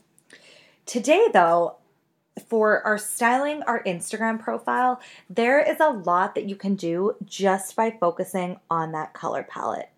Today, 0.86 1.28
though, 1.32 1.78
for 2.48 2.82
our 2.86 2.98
styling 2.98 3.64
our 3.64 3.84
Instagram 3.84 4.40
profile, 4.40 5.00
there 5.30 5.60
is 5.60 5.80
a 5.80 5.90
lot 5.90 6.36
that 6.36 6.46
you 6.46 6.56
can 6.56 6.76
do 6.76 7.16
just 7.24 7.76
by 7.76 7.92
focusing 7.92 8.60
on 8.70 8.92
that 8.92 9.14
color 9.14 9.44
palette. 9.44 9.90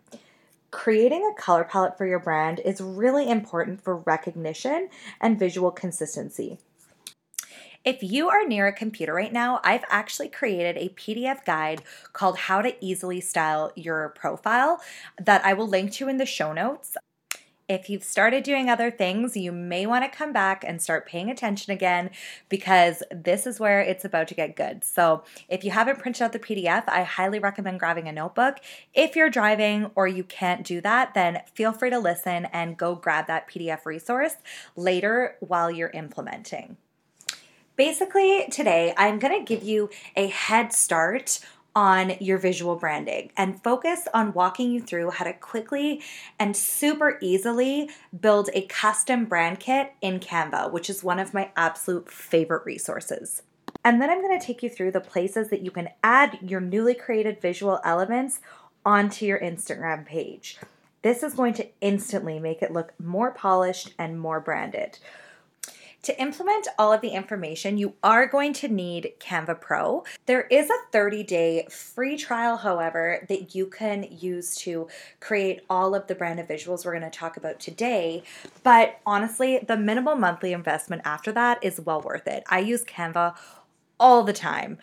Creating 0.72 1.30
a 1.30 1.40
color 1.40 1.66
palette 1.66 1.98
for 1.98 2.06
your 2.06 2.20
brand 2.20 2.62
is 2.64 2.80
really 2.80 3.30
important 3.30 3.84
for 3.84 3.98
recognition 3.98 4.88
and 5.20 5.38
visual 5.38 5.70
consistency. 5.70 6.60
If 7.84 8.02
you 8.02 8.30
are 8.30 8.48
near 8.48 8.68
a 8.68 8.74
computer 8.74 9.14
right 9.14 9.34
now, 9.34 9.60
I've 9.64 9.84
actually 9.90 10.30
created 10.30 10.78
a 10.78 10.90
PDF 10.90 11.44
guide 11.44 11.82
called 12.14 12.38
How 12.38 12.62
to 12.62 12.74
Easily 12.84 13.20
Style 13.20 13.72
Your 13.76 14.10
Profile 14.10 14.80
that 15.20 15.44
I 15.44 15.54
will 15.54 15.68
link 15.68 15.92
to 15.94 16.08
in 16.08 16.18
the 16.18 16.26
show 16.26 16.54
notes. 16.54 16.96
If 17.72 17.90
you've 17.90 18.04
started 18.04 18.44
doing 18.44 18.70
other 18.70 18.92
things, 18.92 19.38
you 19.38 19.54
may 19.54 19.86
want 19.86 20.04
to 20.04 20.18
come 20.18 20.34
back 20.34 20.66
and 20.68 20.82
start 20.82 21.08
paying 21.08 21.32
attention 21.32 21.72
again 21.72 22.10
because 22.50 23.02
this 23.10 23.48
is 23.48 23.62
where 23.62 23.80
it's 23.80 24.04
about 24.04 24.28
to 24.28 24.36
get 24.36 24.58
good. 24.58 24.84
So, 24.84 25.24
if 25.48 25.64
you 25.64 25.72
haven't 25.72 26.00
printed 26.00 26.22
out 26.22 26.34
the 26.34 26.40
PDF, 26.40 26.84
I 26.90 27.04
highly 27.04 27.40
recommend 27.40 27.80
grabbing 27.80 28.10
a 28.10 28.12
notebook. 28.12 28.58
If 28.94 29.16
you're 29.16 29.30
driving 29.30 29.90
or 29.96 30.06
you 30.06 30.26
can't 30.26 30.66
do 30.66 30.82
that, 30.82 31.14
then 31.14 31.44
feel 31.54 31.72
free 31.72 31.92
to 31.92 31.98
listen 31.98 32.44
and 32.52 32.76
go 32.76 32.94
grab 32.94 33.28
that 33.28 33.50
PDF 33.50 33.86
resource 33.86 34.36
later 34.76 35.38
while 35.40 35.72
you're 35.72 35.92
implementing. 35.92 36.76
Basically, 37.78 38.48
today 38.52 38.94
I'm 38.98 39.18
going 39.18 39.40
to 39.40 39.46
give 39.46 39.64
you 39.64 39.90
a 40.18 40.28
head 40.28 40.74
start 40.74 41.40
on 41.76 42.14
your 42.20 42.38
visual 42.38 42.76
branding 42.76 43.32
and 43.38 43.64
focus 43.64 44.08
on 44.14 44.34
walking 44.34 44.72
you 44.72 44.82
through 44.82 45.12
how 45.12 45.24
to 45.24 45.34
quickly 45.34 46.02
and 46.40 46.56
super 46.56 47.18
easily 47.22 47.90
build 48.20 48.50
a 48.54 48.62
custom 48.64 49.26
brand 49.26 49.60
kit 49.60 49.94
in 50.02 50.20
Canva, 50.20 50.72
which 50.72 50.90
is 50.90 51.04
one 51.04 51.20
of 51.20 51.34
my 51.34 51.52
absolute 51.56 52.10
favorite 52.10 52.66
resources. 52.66 53.44
And 53.84 54.02
then 54.02 54.10
I'm 54.10 54.22
going 54.22 54.38
to 54.38 54.46
take 54.46 54.62
you 54.62 54.70
through 54.70 54.92
the 54.92 55.02
places 55.02 55.50
that 55.50 55.62
you 55.62 55.72
can 55.72 55.90
add 56.04 56.38
your 56.42 56.62
newly 56.62 56.94
created 56.94 57.42
visual 57.42 57.80
elements 57.84 58.42
onto 58.86 59.26
your 59.26 59.40
Instagram 59.40 60.06
page. 60.06 60.58
This 61.02 61.24
is 61.24 61.34
going 61.34 61.54
to 61.56 61.68
instantly 61.80 62.38
make 62.38 62.62
it 62.62 62.72
look 62.72 62.94
more 63.00 63.32
polished 63.32 63.94
and 63.98 64.20
more 64.20 64.40
branded. 64.40 65.00
To 66.04 66.20
implement 66.20 66.68
all 66.80 66.92
of 66.92 67.02
the 67.02 67.10
information, 67.10 67.78
you 67.78 67.94
are 68.02 68.26
going 68.26 68.54
to 68.54 68.68
need 68.68 69.14
Canva 69.20 69.62
Pro. 69.62 70.04
There 70.26 70.42
is 70.44 70.68
a 70.72 70.92
30 70.92 71.22
day 71.24 71.68
free 71.70 72.18
trial, 72.18 72.58
however, 72.58 73.24
that 73.30 73.54
you 73.54 73.68
can 73.68 74.08
use 74.10 74.56
to 74.58 74.88
create 75.20 75.62
all 75.70 75.94
of 75.94 76.08
the 76.08 76.16
brand 76.16 76.40
of 76.40 76.48
visuals 76.48 76.86
we're 76.86 76.98
going 76.98 77.10
to 77.10 77.16
talk 77.16 77.38
about 77.38 77.60
today. 77.60 78.24
But 78.64 79.00
honestly, 79.06 79.60
the 79.60 79.78
minimal 79.78 80.16
monthly 80.16 80.54
investment 80.54 81.04
after 81.06 81.32
that 81.34 81.64
is 81.64 81.80
well 81.80 82.02
worth 82.02 82.28
it. 82.28 82.44
I 82.48 82.60
use 82.60 82.84
Canva 82.84 83.36
all 84.00 84.24
the 84.24 84.34
time. 84.34 84.80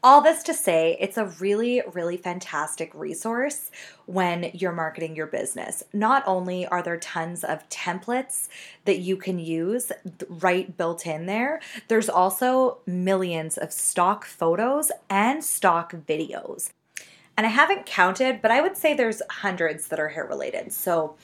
All 0.00 0.20
this 0.20 0.44
to 0.44 0.54
say, 0.54 0.96
it's 1.00 1.16
a 1.16 1.26
really, 1.40 1.82
really 1.92 2.16
fantastic 2.16 2.94
resource 2.94 3.72
when 4.06 4.52
you're 4.54 4.70
marketing 4.70 5.16
your 5.16 5.26
business. 5.26 5.82
Not 5.92 6.22
only 6.24 6.66
are 6.68 6.82
there 6.82 6.98
tons 6.98 7.42
of 7.42 7.68
templates 7.68 8.48
that 8.84 8.98
you 8.98 9.16
can 9.16 9.40
use 9.40 9.90
right 10.28 10.76
built 10.76 11.04
in 11.04 11.26
there, 11.26 11.60
there's 11.88 12.08
also 12.08 12.78
millions 12.86 13.58
of 13.58 13.72
stock 13.72 14.24
photos 14.24 14.92
and 15.10 15.42
stock 15.42 15.92
videos. 15.92 16.70
And 17.36 17.44
I 17.44 17.50
haven't 17.50 17.84
counted, 17.84 18.40
but 18.40 18.52
I 18.52 18.60
would 18.60 18.76
say 18.76 18.94
there's 18.94 19.20
hundreds 19.28 19.88
that 19.88 19.98
are 19.98 20.08
hair 20.08 20.26
related. 20.26 20.72
So 20.72 21.16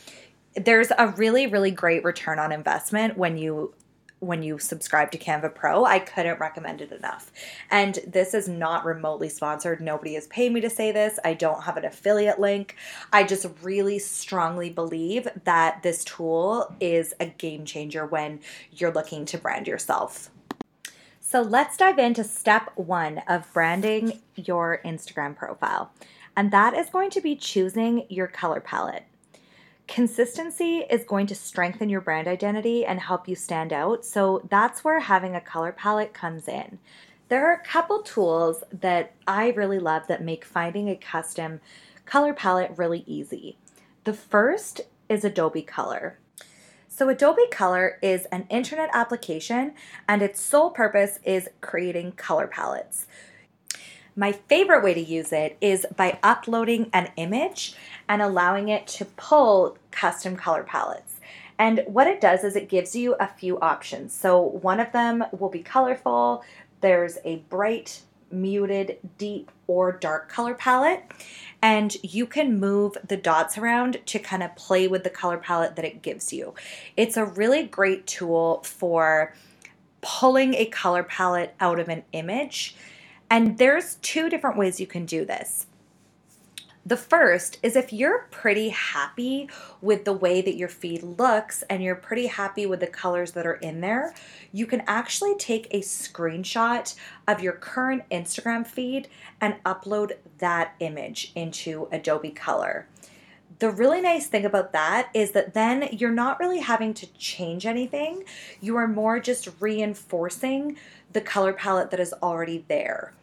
there's 0.56 0.90
a 0.98 1.08
really, 1.16 1.46
really 1.46 1.70
great 1.70 2.02
return 2.02 2.40
on 2.40 2.50
investment 2.50 3.16
when 3.16 3.38
you 3.38 3.72
when 4.24 4.42
you 4.42 4.58
subscribe 4.58 5.10
to 5.12 5.18
Canva 5.18 5.54
Pro. 5.54 5.84
I 5.84 5.98
couldn't 5.98 6.40
recommend 6.40 6.80
it 6.80 6.92
enough. 6.92 7.30
And 7.70 7.98
this 8.06 8.34
is 8.34 8.48
not 8.48 8.84
remotely 8.84 9.28
sponsored. 9.28 9.80
Nobody 9.80 10.14
has 10.14 10.26
paid 10.26 10.52
me 10.52 10.60
to 10.60 10.70
say 10.70 10.92
this. 10.92 11.18
I 11.24 11.34
don't 11.34 11.62
have 11.64 11.76
an 11.76 11.84
affiliate 11.84 12.40
link. 12.40 12.76
I 13.12 13.24
just 13.24 13.46
really 13.62 13.98
strongly 13.98 14.70
believe 14.70 15.28
that 15.44 15.82
this 15.82 16.04
tool 16.04 16.74
is 16.80 17.14
a 17.20 17.26
game 17.26 17.64
changer 17.64 18.06
when 18.06 18.40
you're 18.72 18.92
looking 18.92 19.24
to 19.26 19.38
brand 19.38 19.66
yourself. 19.66 20.30
So 21.20 21.40
let's 21.40 21.76
dive 21.76 21.98
into 21.98 22.22
step 22.22 22.70
one 22.76 23.18
of 23.26 23.52
branding 23.52 24.20
your 24.36 24.80
Instagram 24.84 25.34
profile. 25.34 25.90
And 26.36 26.50
that 26.50 26.74
is 26.74 26.90
going 26.90 27.10
to 27.10 27.20
be 27.20 27.36
choosing 27.36 28.06
your 28.08 28.26
color 28.26 28.60
palette. 28.60 29.04
Consistency 29.86 30.78
is 30.90 31.04
going 31.04 31.26
to 31.26 31.34
strengthen 31.34 31.88
your 31.88 32.00
brand 32.00 32.26
identity 32.26 32.86
and 32.86 33.00
help 33.00 33.28
you 33.28 33.36
stand 33.36 33.72
out. 33.72 34.04
So 34.04 34.46
that's 34.50 34.82
where 34.82 35.00
having 35.00 35.36
a 35.36 35.40
color 35.40 35.72
palette 35.72 36.14
comes 36.14 36.48
in. 36.48 36.78
There 37.28 37.46
are 37.46 37.54
a 37.54 37.64
couple 37.64 38.02
tools 38.02 38.64
that 38.72 39.12
I 39.26 39.50
really 39.50 39.78
love 39.78 40.06
that 40.06 40.22
make 40.22 40.44
finding 40.44 40.88
a 40.88 40.96
custom 40.96 41.60
color 42.06 42.34
palette 42.34 42.72
really 42.76 43.04
easy. 43.06 43.56
The 44.04 44.12
first 44.12 44.82
is 45.08 45.24
Adobe 45.24 45.62
Color. 45.62 46.18
So, 46.88 47.08
Adobe 47.08 47.48
Color 47.50 47.98
is 48.02 48.26
an 48.26 48.46
internet 48.50 48.88
application, 48.92 49.74
and 50.08 50.22
its 50.22 50.40
sole 50.40 50.70
purpose 50.70 51.18
is 51.24 51.48
creating 51.60 52.12
color 52.12 52.46
palettes. 52.46 53.06
My 54.16 54.32
favorite 54.32 54.84
way 54.84 54.94
to 54.94 55.00
use 55.00 55.32
it 55.32 55.56
is 55.60 55.86
by 55.96 56.18
uploading 56.22 56.88
an 56.92 57.10
image 57.16 57.74
and 58.08 58.22
allowing 58.22 58.68
it 58.68 58.86
to 58.88 59.04
pull 59.04 59.76
custom 59.90 60.36
color 60.36 60.62
palettes. 60.62 61.16
And 61.58 61.82
what 61.86 62.06
it 62.06 62.20
does 62.20 62.44
is 62.44 62.56
it 62.56 62.68
gives 62.68 62.94
you 62.94 63.14
a 63.14 63.26
few 63.26 63.58
options. 63.60 64.12
So 64.12 64.40
one 64.40 64.80
of 64.80 64.92
them 64.92 65.24
will 65.36 65.48
be 65.48 65.62
colorful. 65.62 66.44
There's 66.80 67.18
a 67.24 67.36
bright 67.48 68.02
muted, 68.30 68.98
deep, 69.18 69.50
or 69.66 69.92
dark 69.92 70.28
color 70.28 70.54
palette. 70.54 71.02
And 71.62 71.96
you 72.02 72.26
can 72.26 72.58
move 72.58 72.96
the 73.06 73.16
dots 73.16 73.56
around 73.56 73.98
to 74.06 74.18
kind 74.18 74.42
of 74.42 74.54
play 74.56 74.86
with 74.86 75.04
the 75.04 75.10
color 75.10 75.38
palette 75.38 75.76
that 75.76 75.84
it 75.84 76.02
gives 76.02 76.32
you. 76.32 76.54
It's 76.96 77.16
a 77.16 77.24
really 77.24 77.62
great 77.62 78.06
tool 78.06 78.62
for 78.64 79.34
pulling 80.02 80.54
a 80.54 80.66
color 80.66 81.02
palette 81.02 81.54
out 81.60 81.80
of 81.80 81.88
an 81.88 82.04
image. 82.12 82.76
And 83.30 83.58
there's 83.58 83.96
two 83.96 84.28
different 84.28 84.56
ways 84.56 84.80
you 84.80 84.86
can 84.86 85.06
do 85.06 85.24
this. 85.24 85.66
The 86.86 86.96
first 86.98 87.58
is 87.62 87.76
if 87.76 87.94
you're 87.94 88.28
pretty 88.30 88.68
happy 88.68 89.48
with 89.80 90.04
the 90.04 90.12
way 90.12 90.42
that 90.42 90.56
your 90.56 90.68
feed 90.68 91.02
looks 91.02 91.62
and 91.70 91.82
you're 91.82 91.94
pretty 91.94 92.26
happy 92.26 92.66
with 92.66 92.80
the 92.80 92.86
colors 92.86 93.32
that 93.32 93.46
are 93.46 93.54
in 93.54 93.80
there, 93.80 94.12
you 94.52 94.66
can 94.66 94.82
actually 94.86 95.34
take 95.36 95.66
a 95.70 95.80
screenshot 95.80 96.94
of 97.26 97.40
your 97.40 97.54
current 97.54 98.02
Instagram 98.10 98.66
feed 98.66 99.08
and 99.40 99.54
upload 99.64 100.18
that 100.38 100.74
image 100.78 101.32
into 101.34 101.88
Adobe 101.90 102.30
Color. 102.30 102.86
The 103.58 103.70
really 103.70 104.00
nice 104.00 104.26
thing 104.26 104.44
about 104.44 104.72
that 104.72 105.10
is 105.14 105.30
that 105.32 105.54
then 105.54 105.88
you're 105.92 106.10
not 106.10 106.40
really 106.40 106.60
having 106.60 106.92
to 106.94 107.06
change 107.14 107.66
anything. 107.66 108.24
You 108.60 108.76
are 108.76 108.88
more 108.88 109.20
just 109.20 109.48
reinforcing 109.60 110.76
the 111.12 111.20
color 111.20 111.52
palette 111.52 111.90
that 111.90 112.00
is 112.00 112.12
already 112.22 112.64
there. 112.68 113.14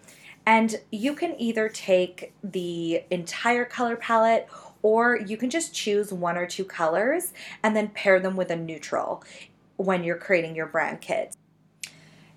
And 0.45 0.79
you 0.91 1.13
can 1.13 1.39
either 1.39 1.69
take 1.69 2.33
the 2.43 3.03
entire 3.11 3.65
color 3.65 3.95
palette 3.95 4.47
or 4.81 5.17
you 5.17 5.37
can 5.37 5.49
just 5.49 5.73
choose 5.73 6.11
one 6.11 6.37
or 6.37 6.47
two 6.47 6.65
colors 6.65 7.33
and 7.61 7.75
then 7.75 7.89
pair 7.89 8.19
them 8.19 8.35
with 8.35 8.49
a 8.49 8.55
neutral 8.55 9.23
when 9.77 10.03
you're 10.03 10.17
creating 10.17 10.55
your 10.55 10.65
brand 10.65 11.01
kit. 11.01 11.35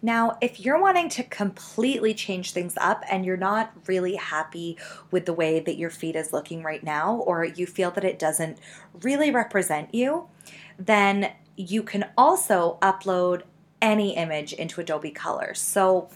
Now, 0.05 0.37
if 0.43 0.61
you're 0.61 0.79
wanting 0.79 1.09
to 1.09 1.23
completely 1.23 2.13
change 2.13 2.53
things 2.53 2.75
up 2.77 3.03
and 3.11 3.25
you're 3.25 3.39
not 3.39 3.73
really 3.87 4.17
happy 4.17 4.77
with 5.11 5.25
the 5.25 5.33
way 5.33 5.61
that 5.61 5.79
your 5.79 5.89
feed 5.89 6.15
is 6.15 6.31
looking 6.31 6.63
right 6.63 6.85
now, 6.85 7.23
or 7.27 7.47
you 7.47 7.67
feel 7.67 7.91
that 7.93 8.05
it 8.05 8.19
doesn't 8.19 8.59
really 9.01 9.31
represent 9.31 9.95
you, 9.95 10.29
then 10.79 11.33
you 11.57 11.83
can 11.83 12.05
also 12.19 12.77
upload 12.83 13.45
any 13.81 14.15
image 14.15 14.53
into 14.53 14.79
Adobe 14.83 15.11
Color. 15.11 15.55
So, 15.55 16.11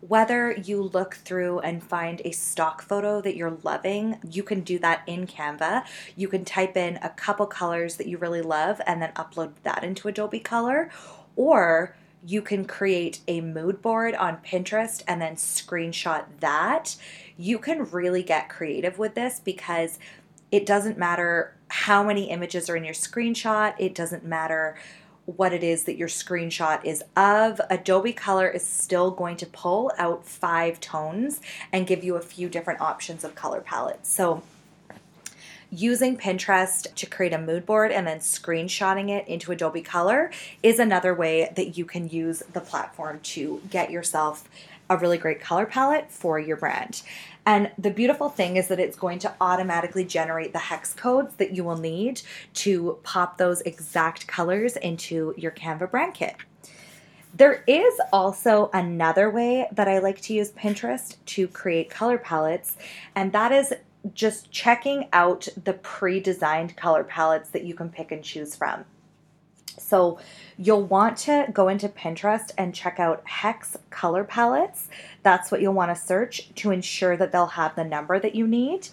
whether 0.00 0.52
you 0.52 0.82
look 0.82 1.16
through 1.16 1.58
and 1.58 1.84
find 1.84 2.22
a 2.24 2.30
stock 2.30 2.80
photo 2.80 3.20
that 3.20 3.36
you're 3.36 3.58
loving, 3.62 4.20
you 4.26 4.42
can 4.42 4.62
do 4.62 4.78
that 4.78 5.02
in 5.06 5.26
Canva. 5.26 5.84
You 6.16 6.28
can 6.28 6.46
type 6.46 6.78
in 6.78 6.98
a 7.02 7.10
couple 7.10 7.46
colors 7.46 7.96
that 7.96 8.06
you 8.06 8.16
really 8.16 8.42
love 8.42 8.80
and 8.86 9.02
then 9.02 9.12
upload 9.16 9.52
that 9.64 9.84
into 9.84 10.08
Adobe 10.08 10.40
Color. 10.40 10.90
Or 11.36 11.94
you 12.26 12.40
can 12.40 12.64
create 12.64 13.20
a 13.28 13.40
mood 13.40 13.82
board 13.82 14.14
on 14.14 14.38
Pinterest 14.38 15.02
and 15.06 15.20
then 15.20 15.36
screenshot 15.36 16.24
that. 16.40 16.96
You 17.36 17.58
can 17.58 17.90
really 17.90 18.22
get 18.22 18.48
creative 18.48 18.98
with 18.98 19.14
this 19.14 19.40
because 19.40 19.98
it 20.50 20.64
doesn't 20.64 20.96
matter 20.96 21.54
how 21.68 22.02
many 22.02 22.30
images 22.30 22.70
are 22.70 22.76
in 22.76 22.84
your 22.84 22.94
screenshot, 22.94 23.74
it 23.78 23.94
doesn't 23.94 24.24
matter 24.24 24.76
what 25.26 25.52
it 25.52 25.64
is 25.64 25.84
that 25.84 25.96
your 25.96 26.08
screenshot 26.08 26.84
is 26.84 27.02
of. 27.16 27.60
Adobe 27.70 28.12
Color 28.12 28.48
is 28.48 28.64
still 28.64 29.10
going 29.10 29.36
to 29.38 29.46
pull 29.46 29.90
out 29.98 30.26
five 30.26 30.80
tones 30.80 31.40
and 31.72 31.86
give 31.86 32.04
you 32.04 32.16
a 32.16 32.20
few 32.20 32.48
different 32.48 32.80
options 32.80 33.24
of 33.24 33.34
color 33.34 33.60
palettes. 33.60 34.12
So 34.12 34.42
using 35.74 36.16
Pinterest 36.16 36.92
to 36.94 37.06
create 37.06 37.32
a 37.32 37.38
mood 37.38 37.66
board 37.66 37.90
and 37.90 38.06
then 38.06 38.18
screenshotting 38.18 39.10
it 39.10 39.26
into 39.26 39.52
Adobe 39.52 39.82
Color 39.82 40.30
is 40.62 40.78
another 40.78 41.14
way 41.14 41.52
that 41.56 41.76
you 41.76 41.84
can 41.84 42.08
use 42.08 42.42
the 42.52 42.60
platform 42.60 43.20
to 43.22 43.60
get 43.70 43.90
yourself 43.90 44.48
a 44.88 44.96
really 44.96 45.18
great 45.18 45.40
color 45.40 45.66
palette 45.66 46.10
for 46.10 46.38
your 46.38 46.56
brand. 46.56 47.02
And 47.46 47.70
the 47.78 47.90
beautiful 47.90 48.28
thing 48.28 48.56
is 48.56 48.68
that 48.68 48.78
it's 48.78 48.96
going 48.96 49.18
to 49.20 49.34
automatically 49.40 50.04
generate 50.04 50.52
the 50.52 50.58
hex 50.58 50.94
codes 50.94 51.34
that 51.36 51.54
you 51.54 51.64
will 51.64 51.76
need 51.76 52.22
to 52.54 52.98
pop 53.02 53.36
those 53.36 53.60
exact 53.62 54.26
colors 54.26 54.76
into 54.76 55.34
your 55.36 55.50
Canva 55.50 55.90
brand 55.90 56.14
kit. 56.14 56.36
There 57.36 57.64
is 57.66 58.00
also 58.12 58.70
another 58.72 59.28
way 59.28 59.66
that 59.72 59.88
I 59.88 59.98
like 59.98 60.20
to 60.22 60.34
use 60.34 60.52
Pinterest 60.52 61.16
to 61.26 61.48
create 61.48 61.90
color 61.90 62.16
palettes, 62.16 62.76
and 63.16 63.32
that 63.32 63.50
is 63.50 63.74
just 64.12 64.50
checking 64.50 65.08
out 65.12 65.48
the 65.64 65.72
pre 65.72 66.20
designed 66.20 66.76
color 66.76 67.04
palettes 67.04 67.50
that 67.50 67.64
you 67.64 67.74
can 67.74 67.88
pick 67.88 68.12
and 68.12 68.22
choose 68.22 68.54
from. 68.54 68.84
So 69.78 70.18
you'll 70.56 70.84
want 70.84 71.16
to 71.18 71.46
go 71.52 71.68
into 71.68 71.88
Pinterest 71.88 72.52
and 72.58 72.74
check 72.74 73.00
out 73.00 73.26
hex 73.26 73.76
color 73.90 74.24
palettes. 74.24 74.88
That's 75.22 75.50
what 75.50 75.60
you'll 75.60 75.74
want 75.74 75.94
to 75.94 76.00
search 76.00 76.54
to 76.56 76.70
ensure 76.70 77.16
that 77.16 77.32
they'll 77.32 77.46
have 77.46 77.74
the 77.74 77.84
number 77.84 78.18
that 78.18 78.34
you 78.34 78.46
need. 78.46 78.88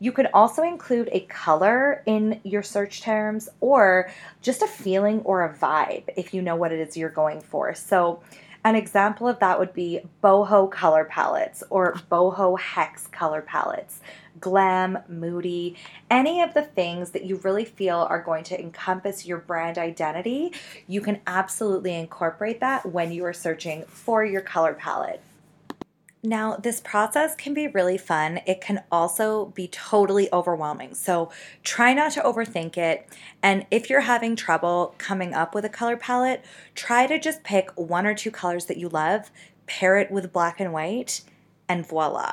You 0.00 0.12
can 0.12 0.26
also 0.34 0.62
include 0.62 1.08
a 1.12 1.20
color 1.20 2.02
in 2.06 2.40
your 2.42 2.62
search 2.62 3.00
terms 3.00 3.48
or 3.60 4.10
just 4.42 4.62
a 4.62 4.66
feeling 4.66 5.20
or 5.20 5.44
a 5.44 5.54
vibe 5.54 6.08
if 6.16 6.34
you 6.34 6.42
know 6.42 6.56
what 6.56 6.72
it 6.72 6.80
is 6.80 6.96
you're 6.96 7.08
going 7.10 7.40
for. 7.40 7.74
So, 7.74 8.22
an 8.64 8.74
example 8.74 9.28
of 9.28 9.38
that 9.38 9.58
would 9.58 9.74
be 9.74 10.00
boho 10.22 10.70
color 10.70 11.04
palettes 11.04 11.62
or 11.70 11.94
boho 12.10 12.58
hex 12.58 13.06
color 13.08 13.42
palettes 13.42 14.00
glam, 14.40 14.98
moody, 15.08 15.76
any 16.10 16.42
of 16.42 16.54
the 16.54 16.62
things 16.62 17.10
that 17.12 17.24
you 17.24 17.36
really 17.36 17.64
feel 17.64 17.98
are 18.10 18.20
going 18.20 18.44
to 18.44 18.60
encompass 18.60 19.24
your 19.24 19.38
brand 19.38 19.78
identity, 19.78 20.52
you 20.86 21.00
can 21.00 21.20
absolutely 21.26 21.94
incorporate 21.94 22.60
that 22.60 22.84
when 22.84 23.12
you 23.12 23.24
are 23.24 23.32
searching 23.32 23.84
for 23.86 24.24
your 24.24 24.40
color 24.40 24.74
palette. 24.74 25.22
Now, 26.26 26.56
this 26.56 26.80
process 26.80 27.34
can 27.34 27.52
be 27.52 27.66
really 27.66 27.98
fun. 27.98 28.40
It 28.46 28.62
can 28.62 28.82
also 28.90 29.46
be 29.54 29.68
totally 29.68 30.32
overwhelming. 30.32 30.94
So, 30.94 31.30
try 31.62 31.92
not 31.92 32.12
to 32.12 32.22
overthink 32.22 32.78
it. 32.78 33.06
And 33.42 33.66
if 33.70 33.90
you're 33.90 34.00
having 34.00 34.34
trouble 34.34 34.94
coming 34.96 35.34
up 35.34 35.54
with 35.54 35.66
a 35.66 35.68
color 35.68 35.98
palette, 35.98 36.42
try 36.74 37.06
to 37.06 37.18
just 37.18 37.44
pick 37.44 37.70
one 37.76 38.06
or 38.06 38.14
two 38.14 38.30
colors 38.30 38.64
that 38.66 38.78
you 38.78 38.88
love, 38.88 39.30
pair 39.66 39.98
it 39.98 40.10
with 40.10 40.32
black 40.32 40.60
and 40.60 40.72
white, 40.72 41.20
and 41.68 41.86
voila. 41.86 42.32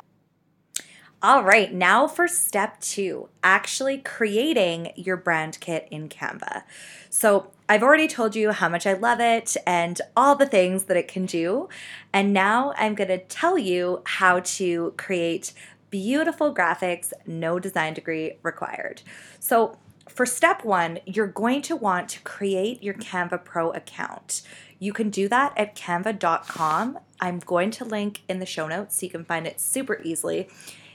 All 1.22 1.44
right, 1.44 1.72
now 1.72 2.08
for 2.08 2.26
step 2.26 2.80
two 2.80 3.28
actually 3.44 3.98
creating 3.98 4.92
your 4.96 5.18
brand 5.18 5.58
kit 5.60 5.86
in 5.90 6.08
Canva. 6.08 6.62
So, 7.10 7.50
I've 7.72 7.82
already 7.82 8.06
told 8.06 8.36
you 8.36 8.50
how 8.52 8.68
much 8.68 8.86
I 8.86 8.92
love 8.92 9.18
it 9.18 9.56
and 9.66 9.98
all 10.14 10.36
the 10.36 10.44
things 10.44 10.84
that 10.84 10.96
it 10.98 11.08
can 11.08 11.24
do. 11.24 11.70
And 12.12 12.30
now 12.30 12.74
I'm 12.76 12.94
going 12.94 13.08
to 13.08 13.16
tell 13.16 13.56
you 13.56 14.02
how 14.04 14.40
to 14.40 14.92
create 14.98 15.54
beautiful 15.88 16.54
graphics, 16.54 17.14
no 17.26 17.58
design 17.58 17.94
degree 17.94 18.34
required. 18.42 19.00
So, 19.40 19.78
for 20.06 20.26
step 20.26 20.66
one, 20.66 20.98
you're 21.06 21.26
going 21.26 21.62
to 21.62 21.74
want 21.74 22.10
to 22.10 22.20
create 22.20 22.82
your 22.82 22.92
Canva 22.92 23.42
Pro 23.42 23.70
account. 23.70 24.42
You 24.78 24.92
can 24.92 25.08
do 25.08 25.26
that 25.28 25.56
at 25.56 25.74
canva.com. 25.74 26.98
I'm 27.22 27.38
going 27.38 27.70
to 27.70 27.86
link 27.86 28.20
in 28.28 28.38
the 28.38 28.44
show 28.44 28.68
notes 28.68 29.00
so 29.00 29.06
you 29.06 29.10
can 29.10 29.24
find 29.24 29.46
it 29.46 29.58
super 29.58 29.98
easily 30.02 30.50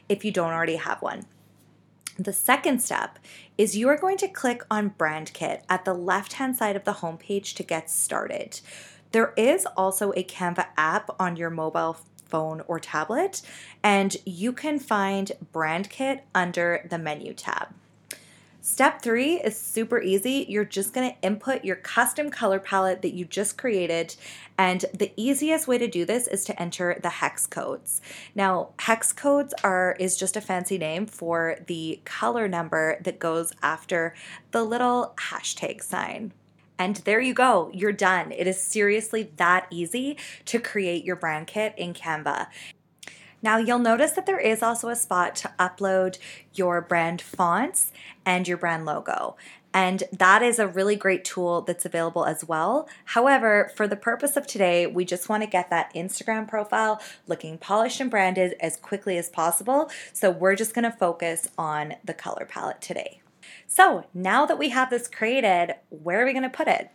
if 0.08 0.24
you 0.24 0.32
don't 0.32 0.54
already 0.54 0.76
have 0.76 1.02
one. 1.02 1.26
The 2.20 2.34
second 2.34 2.82
step 2.82 3.20
is 3.60 3.78
you 3.78 3.88
are 3.90 3.98
going 3.98 4.18
to 4.18 4.28
click 4.28 4.64
on 4.72 4.90
Brand 4.90 5.34
Kit 5.34 5.64
at 5.70 5.86
the 5.86 5.94
left 5.94 6.34
hand 6.34 6.56
side 6.56 6.76
of 6.76 6.84
the 6.84 6.94
homepage 6.94 7.54
to 7.56 7.64
get 7.64 7.92
started. 7.92 8.60
There 9.12 9.34
is 9.38 9.68
also 9.78 10.12
a 10.14 10.24
Canva 10.24 10.66
app 10.78 11.12
on 11.20 11.36
your 11.36 11.52
mobile 11.52 11.98
phone 12.26 12.62
or 12.68 12.80
tablet, 12.80 13.44
and 13.84 14.18
you 14.26 14.52
can 14.52 14.80
find 14.80 15.32
Brand 15.52 15.92
Kit 15.92 16.26
under 16.34 16.88
the 16.90 16.98
menu 16.98 17.34
tab. 17.34 17.68
Step 18.68 19.02
three 19.02 19.36
is 19.36 19.58
super 19.58 20.02
easy. 20.02 20.46
You're 20.50 20.66
just 20.66 20.92
gonna 20.92 21.16
input 21.22 21.64
your 21.64 21.78
custom 21.78 22.30
color 22.30 22.60
palette 22.60 23.02
that 23.02 23.14
you 23.14 23.24
just 23.24 23.58
created. 23.58 24.14
And 24.58 24.84
the 24.94 25.14
easiest 25.16 25.70
way 25.70 25.78
to 25.78 25.88
do 25.88 26.04
this 26.04 26.28
is 26.28 26.44
to 26.46 26.62
enter 26.62 27.00
the 27.02 27.10
hex 27.10 27.48
codes. 27.48 28.02
Now, 28.36 28.72
hex 28.80 29.14
codes 29.14 29.54
are 29.64 29.96
is 30.02 30.18
just 30.18 30.36
a 30.36 30.42
fancy 30.42 30.78
name 30.78 31.06
for 31.06 31.60
the 31.68 32.02
color 32.04 32.50
number 32.50 33.00
that 33.04 33.20
goes 33.20 33.54
after 33.64 34.14
the 34.52 34.66
little 34.66 35.14
hashtag 35.16 35.82
sign. 35.82 36.34
And 36.78 36.98
there 36.98 37.22
you 37.22 37.34
go, 37.34 37.72
you're 37.74 37.94
done. 37.94 38.34
It 38.34 38.48
is 38.48 38.62
seriously 38.62 39.32
that 39.38 39.68
easy 39.72 40.18
to 40.44 40.60
create 40.60 41.06
your 41.06 41.16
brand 41.16 41.48
kit 41.48 41.74
in 41.78 41.94
Canva. 41.94 42.48
Now 43.48 43.56
you'll 43.56 43.80
notice 43.80 44.12
that 44.12 44.26
there 44.26 44.42
is 44.42 44.62
also 44.62 44.90
a 44.90 44.96
spot 44.98 45.34
to 45.38 45.54
upload 45.58 46.18
your 46.54 46.82
brand 46.82 47.22
fonts 47.22 47.94
and 48.26 48.46
your 48.46 48.58
brand 48.58 48.86
logo. 48.86 49.38
And 49.74 50.04
that 50.12 50.44
is 50.44 50.60
a 50.60 50.68
really 50.68 50.98
great 50.98 51.24
tool 51.24 51.62
that's 51.62 51.86
available 51.86 52.26
as 52.26 52.44
well. 52.44 52.90
However, 53.06 53.72
for 53.74 53.88
the 53.88 53.96
purpose 53.96 54.36
of 54.36 54.48
today, 54.48 54.86
we 54.86 55.06
just 55.06 55.30
want 55.30 55.44
to 55.44 55.50
get 55.50 55.70
that 55.70 55.94
Instagram 55.94 56.46
profile 56.46 57.02
looking 57.26 57.58
polished 57.58 58.02
and 58.02 58.12
branded 58.12 58.54
as 58.60 58.76
quickly 58.76 59.18
as 59.18 59.30
possible. 59.30 59.90
So 60.12 60.30
we're 60.30 60.58
just 60.58 60.74
going 60.74 60.84
to 60.84 60.98
focus 60.98 61.48
on 61.58 61.94
the 62.04 62.14
color 62.14 62.46
palette 62.46 62.82
today. 62.82 63.22
So 63.70 64.06
now 64.14 64.46
that 64.46 64.58
we 64.58 64.70
have 64.70 64.90
this 64.90 65.10
created, 65.10 65.76
where 65.90 66.22
are 66.22 66.26
we 66.26 66.32
going 66.32 66.44
to 66.44 66.50
put 66.50 66.70
it? 66.70 66.90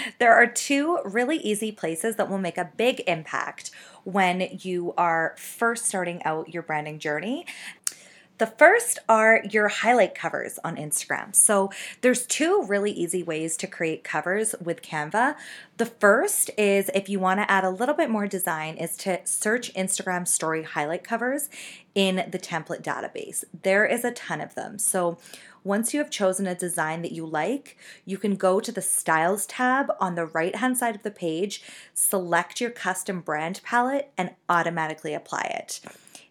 there 0.18 0.34
are 0.34 0.46
two 0.46 0.98
really 1.02 1.38
easy 1.38 1.72
places 1.72 2.16
that 2.16 2.28
will 2.28 2.38
make 2.38 2.58
a 2.58 2.70
big 2.76 3.02
impact 3.06 3.70
when 4.04 4.58
you 4.60 4.92
are 4.98 5.34
first 5.38 5.86
starting 5.86 6.22
out 6.24 6.52
your 6.52 6.62
branding 6.62 6.98
journey. 6.98 7.46
The 8.38 8.46
first 8.46 9.00
are 9.08 9.42
your 9.50 9.66
highlight 9.66 10.14
covers 10.14 10.60
on 10.62 10.76
Instagram. 10.76 11.34
So 11.34 11.70
there's 12.02 12.24
two 12.24 12.62
really 12.62 12.92
easy 12.92 13.22
ways 13.22 13.56
to 13.58 13.66
create 13.66 14.04
covers 14.04 14.54
with 14.62 14.80
Canva. 14.80 15.34
The 15.76 15.86
first 15.86 16.50
is 16.56 16.88
if 16.94 17.08
you 17.08 17.18
want 17.18 17.40
to 17.40 17.50
add 17.50 17.64
a 17.64 17.70
little 17.70 17.96
bit 17.96 18.10
more 18.10 18.28
design 18.28 18.76
is 18.76 18.96
to 18.98 19.20
search 19.24 19.74
Instagram 19.74 20.26
story 20.26 20.62
highlight 20.62 21.02
covers 21.02 21.50
in 21.96 22.28
the 22.30 22.38
template 22.38 22.82
database. 22.82 23.42
There 23.62 23.84
is 23.84 24.04
a 24.04 24.12
ton 24.12 24.40
of 24.40 24.54
them. 24.54 24.78
So 24.78 25.18
once 25.64 25.92
you 25.92 25.98
have 25.98 26.10
chosen 26.10 26.46
a 26.46 26.54
design 26.54 27.02
that 27.02 27.12
you 27.12 27.26
like, 27.26 27.76
you 28.04 28.18
can 28.18 28.36
go 28.36 28.60
to 28.60 28.70
the 28.70 28.80
Styles 28.80 29.46
tab 29.46 29.90
on 29.98 30.14
the 30.14 30.26
right 30.26 30.54
hand 30.54 30.78
side 30.78 30.94
of 30.94 31.02
the 31.02 31.10
page, 31.10 31.60
select 31.92 32.60
your 32.60 32.70
custom 32.70 33.20
brand 33.20 33.60
palette, 33.64 34.12
and 34.16 34.30
automatically 34.48 35.12
apply 35.12 35.50
it. 35.58 35.80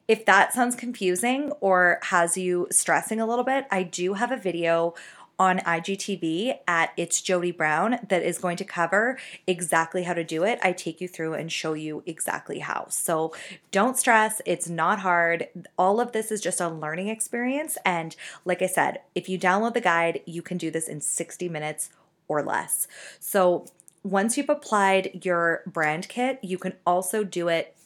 If 0.08 0.26
that 0.26 0.54
sounds 0.54 0.76
confusing 0.76 1.52
or 1.60 2.00
has 2.04 2.38
you 2.38 2.68
stressing 2.72 3.20
a 3.20 3.26
little 3.26 3.44
bit, 3.44 3.66
I 3.70 3.84
do 3.84 4.14
have 4.14 4.32
a 4.32 4.38
video 4.38 4.94
on 5.40 5.60
IGTV 5.60 6.60
at 6.68 6.92
It's 6.98 7.22
Jody 7.22 7.52
Brown 7.52 8.00
that 8.08 8.24
is 8.24 8.40
going 8.40 8.58
to 8.58 8.64
cover 8.64 9.20
exactly 9.46 10.04
how 10.04 10.14
to 10.14 10.24
do 10.24 10.44
it. 10.44 10.60
I 10.64 10.72
take 10.72 11.00
you 11.00 11.08
through 11.08 11.34
and 11.36 11.52
show 11.52 11.74
you 11.74 12.04
exactly 12.06 12.60
how. 12.60 12.88
So 12.90 13.34
don't 13.72 13.98
stress, 13.98 14.42
it's 14.46 14.68
not 14.68 15.00
hard. 15.00 15.50
All 15.78 16.00
of 16.00 16.14
this 16.14 16.32
is 16.32 16.42
just 16.42 16.62
a 16.62 16.70
learning 16.70 17.10
experience. 17.10 17.78
And 17.86 18.16
like 18.46 18.62
I 18.62 18.68
said, 18.68 19.02
if 19.14 19.30
you 19.30 19.38
download 19.38 19.76
the 19.76 19.82
guide, 19.82 20.22
you 20.26 20.42
can 20.42 20.58
do 20.58 20.72
this 20.72 20.88
in 20.88 21.02
60 21.02 21.50
minutes 21.50 21.90
or 22.28 22.42
less. 22.42 22.88
So 23.20 23.66
once 24.04 24.38
you've 24.38 24.50
applied 24.50 25.24
your 25.24 25.64
brand 25.68 26.08
kit, 26.08 26.40
you 26.42 26.58
can 26.58 26.74
also 26.86 27.24
do 27.24 27.48
it 27.48 27.77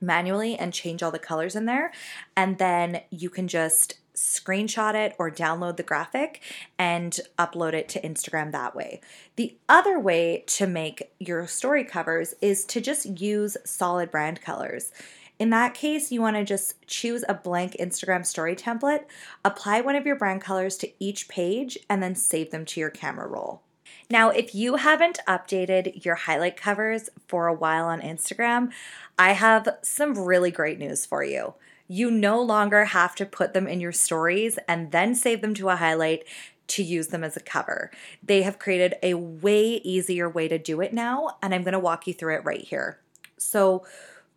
manually 0.00 0.56
and 0.56 0.72
change 0.72 1.02
all 1.02 1.10
the 1.10 1.18
colors 1.18 1.56
in 1.56 1.66
there. 1.66 1.92
And 2.36 2.58
then 2.58 3.02
you 3.10 3.30
can 3.30 3.48
just 3.48 3.98
screenshot 4.14 4.94
it 4.94 5.14
or 5.18 5.30
download 5.30 5.76
the 5.76 5.82
graphic 5.82 6.42
and 6.78 7.20
upload 7.38 7.72
it 7.72 7.88
to 7.88 8.00
Instagram 8.00 8.50
that 8.52 8.74
way. 8.74 9.00
The 9.36 9.56
other 9.68 9.98
way 9.98 10.44
to 10.48 10.66
make 10.66 11.12
your 11.20 11.46
story 11.46 11.84
covers 11.84 12.34
is 12.40 12.64
to 12.66 12.80
just 12.80 13.20
use 13.20 13.56
solid 13.64 14.10
brand 14.10 14.40
colors. 14.40 14.90
In 15.38 15.50
that 15.50 15.74
case, 15.74 16.10
you 16.10 16.20
want 16.20 16.36
to 16.36 16.44
just 16.44 16.84
choose 16.88 17.24
a 17.28 17.34
blank 17.34 17.76
Instagram 17.78 18.26
story 18.26 18.56
template, 18.56 19.04
apply 19.44 19.80
one 19.80 19.94
of 19.94 20.04
your 20.04 20.16
brand 20.16 20.40
colors 20.40 20.76
to 20.78 20.90
each 20.98 21.28
page, 21.28 21.78
and 21.88 22.02
then 22.02 22.16
save 22.16 22.50
them 22.50 22.64
to 22.64 22.80
your 22.80 22.90
camera 22.90 23.28
roll. 23.28 23.62
Now, 24.10 24.30
if 24.30 24.54
you 24.54 24.76
haven't 24.76 25.18
updated 25.28 26.02
your 26.04 26.14
highlight 26.14 26.56
covers 26.56 27.10
for 27.26 27.46
a 27.46 27.52
while 27.52 27.84
on 27.84 28.00
Instagram, 28.00 28.72
I 29.18 29.32
have 29.32 29.68
some 29.82 30.18
really 30.18 30.50
great 30.50 30.78
news 30.78 31.04
for 31.04 31.22
you. 31.22 31.54
You 31.88 32.10
no 32.10 32.40
longer 32.40 32.86
have 32.86 33.14
to 33.16 33.26
put 33.26 33.52
them 33.52 33.66
in 33.66 33.80
your 33.80 33.92
stories 33.92 34.58
and 34.66 34.92
then 34.92 35.14
save 35.14 35.42
them 35.42 35.52
to 35.54 35.68
a 35.68 35.76
highlight 35.76 36.24
to 36.68 36.82
use 36.82 37.08
them 37.08 37.22
as 37.22 37.36
a 37.36 37.40
cover. 37.40 37.90
They 38.22 38.42
have 38.42 38.58
created 38.58 38.94
a 39.02 39.12
way 39.14 39.76
easier 39.84 40.28
way 40.28 40.48
to 40.48 40.58
do 40.58 40.80
it 40.80 40.94
now, 40.94 41.36
and 41.42 41.54
I'm 41.54 41.62
gonna 41.62 41.78
walk 41.78 42.06
you 42.06 42.14
through 42.14 42.36
it 42.36 42.44
right 42.44 42.62
here. 42.62 43.00
So, 43.36 43.84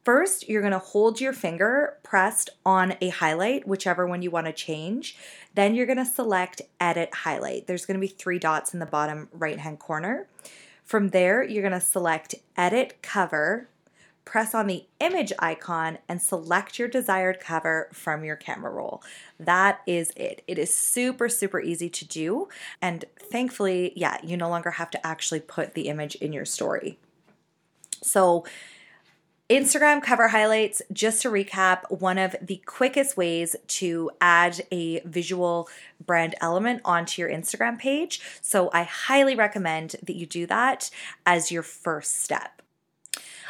First, 0.04 0.50
you're 0.50 0.62
going 0.62 0.72
to 0.72 0.80
hold 0.80 1.22
your 1.22 1.34
finger 1.34 1.98
pressed 2.02 2.50
on 2.66 2.96
a 3.02 3.10
highlight, 3.10 3.68
whichever 3.68 4.08
one 4.08 4.24
you 4.24 4.32
want 4.32 4.48
to 4.48 4.54
change. 4.54 5.16
Then 5.54 5.76
you're 5.76 5.86
going 5.86 5.98
to 5.98 6.06
select 6.06 6.62
Edit 6.80 7.14
Highlight. 7.14 7.68
There's 7.68 7.86
going 7.86 8.00
to 8.00 8.02
be 8.02 8.08
three 8.08 8.40
dots 8.40 8.74
in 8.74 8.80
the 8.80 8.88
bottom 8.88 9.30
right 9.32 9.60
hand 9.60 9.78
corner. 9.78 10.28
From 10.84 11.10
there, 11.10 11.44
you're 11.44 11.62
going 11.62 11.80
to 11.80 11.86
select 11.86 12.34
Edit 12.58 12.98
Cover, 13.04 13.70
press 14.26 14.56
on 14.56 14.66
the 14.66 14.86
image 15.00 15.32
icon, 15.38 16.00
and 16.10 16.20
select 16.20 16.80
your 16.80 16.88
desired 16.88 17.40
cover 17.40 17.88
from 17.94 18.24
your 18.24 18.36
camera 18.36 18.72
roll. 18.72 19.04
That 19.40 19.82
is 19.86 20.12
it. 20.16 20.42
It 20.48 20.58
is 20.58 20.74
super, 20.74 21.30
super 21.30 21.62
easy 21.62 21.90
to 21.90 22.08
do. 22.08 22.50
And 22.82 23.06
thankfully, 23.20 23.94
yeah, 23.96 24.18
you 24.24 24.36
no 24.36 24.50
longer 24.50 24.72
have 24.72 24.90
to 24.92 25.06
actually 25.06 25.42
put 25.42 25.76
the 25.76 25.90
image 25.90 26.16
in 26.16 26.34
your 26.34 26.46
story. 26.46 26.98
So, 28.02 28.46
Instagram 29.52 30.02
cover 30.02 30.30
highlights, 30.30 30.82
just 30.94 31.22
to 31.24 31.30
recap, 31.30 31.82
one 31.90 32.18
of 32.18 32.38
the 32.42 32.62
quickest 32.66 33.18
ways 33.18 33.54
to 33.68 34.10
add 34.22 34.62
a 34.72 35.02
visual 35.02 35.68
brand 36.06 36.36
element 36.40 36.82
onto 36.86 37.22
your 37.22 37.30
Instagram 37.30 37.78
page. 37.78 38.22
So 38.42 38.70
I 38.74 38.84
highly 38.84 39.36
recommend 39.36 39.98
that 40.04 40.16
you 40.16 40.26
do 40.26 40.46
that 40.46 40.90
as 41.26 41.52
your 41.52 41.64
first 41.64 42.24
step. 42.24 42.62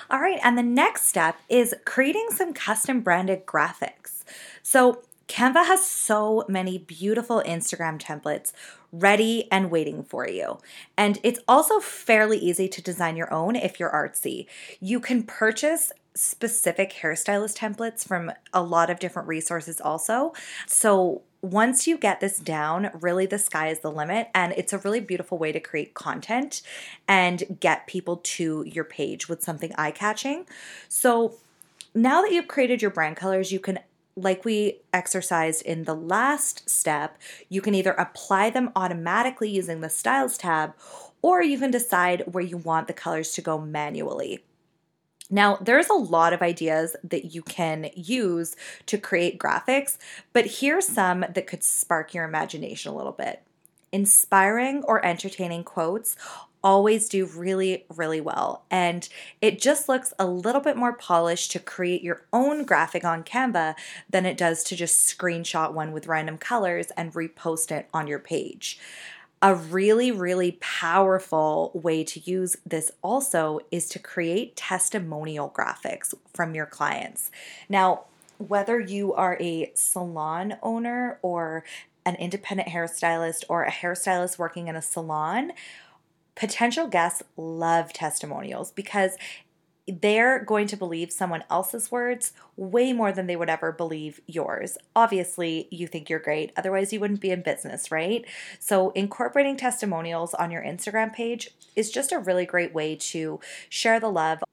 All 0.10 0.20
right, 0.20 0.40
and 0.44 0.58
the 0.58 0.64
next 0.64 1.06
step 1.06 1.38
is 1.48 1.76
creating 1.86 2.30
some 2.32 2.52
custom 2.52 3.02
branded 3.02 3.46
graphics. 3.46 4.24
So 4.64 5.04
Canva 5.32 5.65
has 5.65 5.86
so 5.86 6.44
many 6.50 6.78
beautiful 6.78 7.41
Instagram 7.46 7.98
templates 7.98 8.52
ready 8.91 9.48
and 9.50 9.72
waiting 9.72 10.04
for 10.04 10.28
you. 10.28 10.60
And 10.98 11.20
it's 11.24 11.39
also 11.48 11.80
fairly 11.80 12.38
easy 12.38 12.67
to 12.67 12.82
design 12.82 13.15
your 13.15 13.34
own 13.34 13.56
if 13.56 13.80
you're 13.80 13.89
artsy. 13.89 14.46
You 14.82 15.00
can 15.00 15.24
purchase 15.24 15.94
specific 16.13 16.91
hairstylist 17.02 17.58
templates 17.58 18.06
from 18.06 18.34
a 18.52 18.62
lot 18.62 18.89
of 18.89 19.00
different 19.00 19.30
resources 19.30 19.80
also. 19.80 20.34
So 20.67 21.22
once 21.41 21.88
you 21.88 21.98
get 21.98 22.20
this 22.20 22.38
down, 22.38 22.91
really 23.00 23.26
the 23.26 23.39
sky 23.39 23.70
is 23.70 23.80
the 23.80 23.89
limit. 23.89 24.28
And 24.36 24.52
it's 24.58 24.74
a 24.74 24.80
really 24.80 25.00
beautiful 25.00 25.38
way 25.38 25.54
to 25.54 25.62
create 25.62 25.94
content 25.94 26.62
and 27.08 27.58
get 27.62 27.88
people 27.88 28.17
to 28.17 28.65
your 28.67 28.84
page 28.84 29.30
with 29.30 29.41
something 29.41 29.72
eye 29.78 29.91
catching. 29.91 30.46
So 30.89 31.36
now 31.96 32.22
that 32.22 32.34
you've 32.34 32.50
created 32.50 32.82
your 32.82 32.91
brand 32.91 33.15
colors, 33.15 33.54
you 33.54 33.62
can 33.62 33.80
like 34.23 34.45
we 34.45 34.81
exercised 34.93 35.62
in 35.63 35.84
the 35.84 35.95
last 35.95 36.69
step, 36.69 37.17
you 37.49 37.62
can 37.62 37.75
either 37.75 37.91
apply 37.91 38.49
them 38.49 38.71
automatically 38.75 39.49
using 39.49 39.81
the 39.81 39.89
Styles 39.89 40.38
tab, 40.38 40.73
or 41.21 41.41
you 41.41 41.60
can 41.60 41.71
decide 41.71 42.23
where 42.25 42.43
you 42.43 42.57
want 42.57 42.88
the 42.88 42.93
colors 42.93 43.31
to 43.34 43.41
go 43.41 43.60
manually. 43.60 44.43
Now, 45.29 45.55
there's 45.62 45.89
a 45.89 45.93
lot 45.93 46.34
of 46.34 46.41
ideas 46.41 46.95
that 47.03 47.34
you 47.34 47.41
can 47.41 47.89
use 47.95 48.55
to 48.88 48.97
create 48.97 49.39
graphics, 49.39 49.97
but 50.34 50.45
here's 50.45 50.88
some 50.88 51.21
that 51.21 51.47
could 51.47 51.63
spark 51.63 52.13
your 52.13 52.25
imagination 52.25 52.91
a 52.91 52.95
little 52.95 53.13
bit. 53.13 53.41
Inspiring 53.93 54.84
or 54.84 55.05
entertaining 55.05 55.63
quotes 55.63 56.17
always 56.63 57.10
do 57.10 57.26
really, 57.26 57.86
really 57.95 58.21
well. 58.21 58.63
And 58.69 59.08
it 59.41 59.60
just 59.60 59.89
looks 59.89 60.13
a 60.19 60.26
little 60.26 60.62
bit 60.62 60.78
more 60.78 60.93
polished 60.93 61.52
to 61.52 61.60
create 61.60 62.04
your 62.04 62.24
own 62.32 62.63
graphic 62.63 63.04
on 63.04 63.24
Canva 63.24 63.76
than 64.10 64.26
it 64.26 64.38
does 64.38 64.63
to 64.65 64.76
just 64.76 65.17
screenshot 65.17 65.74
one 65.74 65.91
with 65.91 66.08
random 66.08 66.38
colors 66.38 66.91
and 66.97 67.13
repost 67.13 67.71
it 67.71 67.88
on 67.93 68.08
your 68.08 68.19
page. 68.19 68.80
A 69.43 69.56
really, 69.56 70.12
really 70.12 70.60
powerful 70.62 71.71
way 71.74 72.04
to 72.04 72.19
use 72.19 72.58
this 72.63 72.91
also 73.02 73.60
is 73.71 73.89
to 73.89 73.97
create 73.97 74.56
testimonial 74.56 75.50
graphics 75.50 76.13
from 76.32 76.54
your 76.54 76.67
clients. 76.67 77.32
Now, 77.67 78.06
whether 78.38 78.80
you 78.80 79.13
are 79.13 79.38
a 79.39 79.71
salon 79.74 80.58
owner 80.62 81.17
or 81.24 81.63
an 82.06 82.15
independent 82.15 82.69
hairstylist 82.69 83.43
or 83.50 83.63
a 83.63 83.71
hairstylist 83.71 84.38
working 84.38 84.67
in 84.67 84.76
a 84.76 84.82
salon, 84.82 85.54
potential 86.36 86.88
guests 86.88 87.24
love 87.38 87.94
testimonials 87.94 88.72
because 88.72 89.17
they're 89.88 90.44
going 90.44 90.67
to 90.67 90.78
believe 90.78 91.12
someone 91.12 91.44
else's 91.50 91.91
words 91.91 92.34
way 92.56 92.94
more 92.94 93.12
than 93.12 93.28
they 93.28 93.36
would 93.36 93.50
ever 93.50 93.72
believe 93.72 94.22
yours. 94.28 94.78
Obviously, 94.96 95.67
you 95.72 95.88
think 95.88 96.10
you're 96.10 96.20
great, 96.20 96.52
otherwise, 96.56 96.94
you 96.94 97.00
wouldn't 97.00 97.20
be 97.20 97.32
in 97.32 97.41
business, 97.41 97.91
right? 97.91 98.24
So, 98.60 98.91
incorporating 98.91 99.58
testimonials 99.58 100.34
on 100.34 100.52
your 100.52 100.63
Instagram 100.63 101.13
page 101.13 101.50
is 101.76 101.91
just 101.91 102.12
a 102.12 102.20
really 102.20 102.46
great 102.46 102.74
way 102.74 102.96
to 102.96 103.39
share 103.70 104.00
the 104.00 104.12
love. 104.12 104.44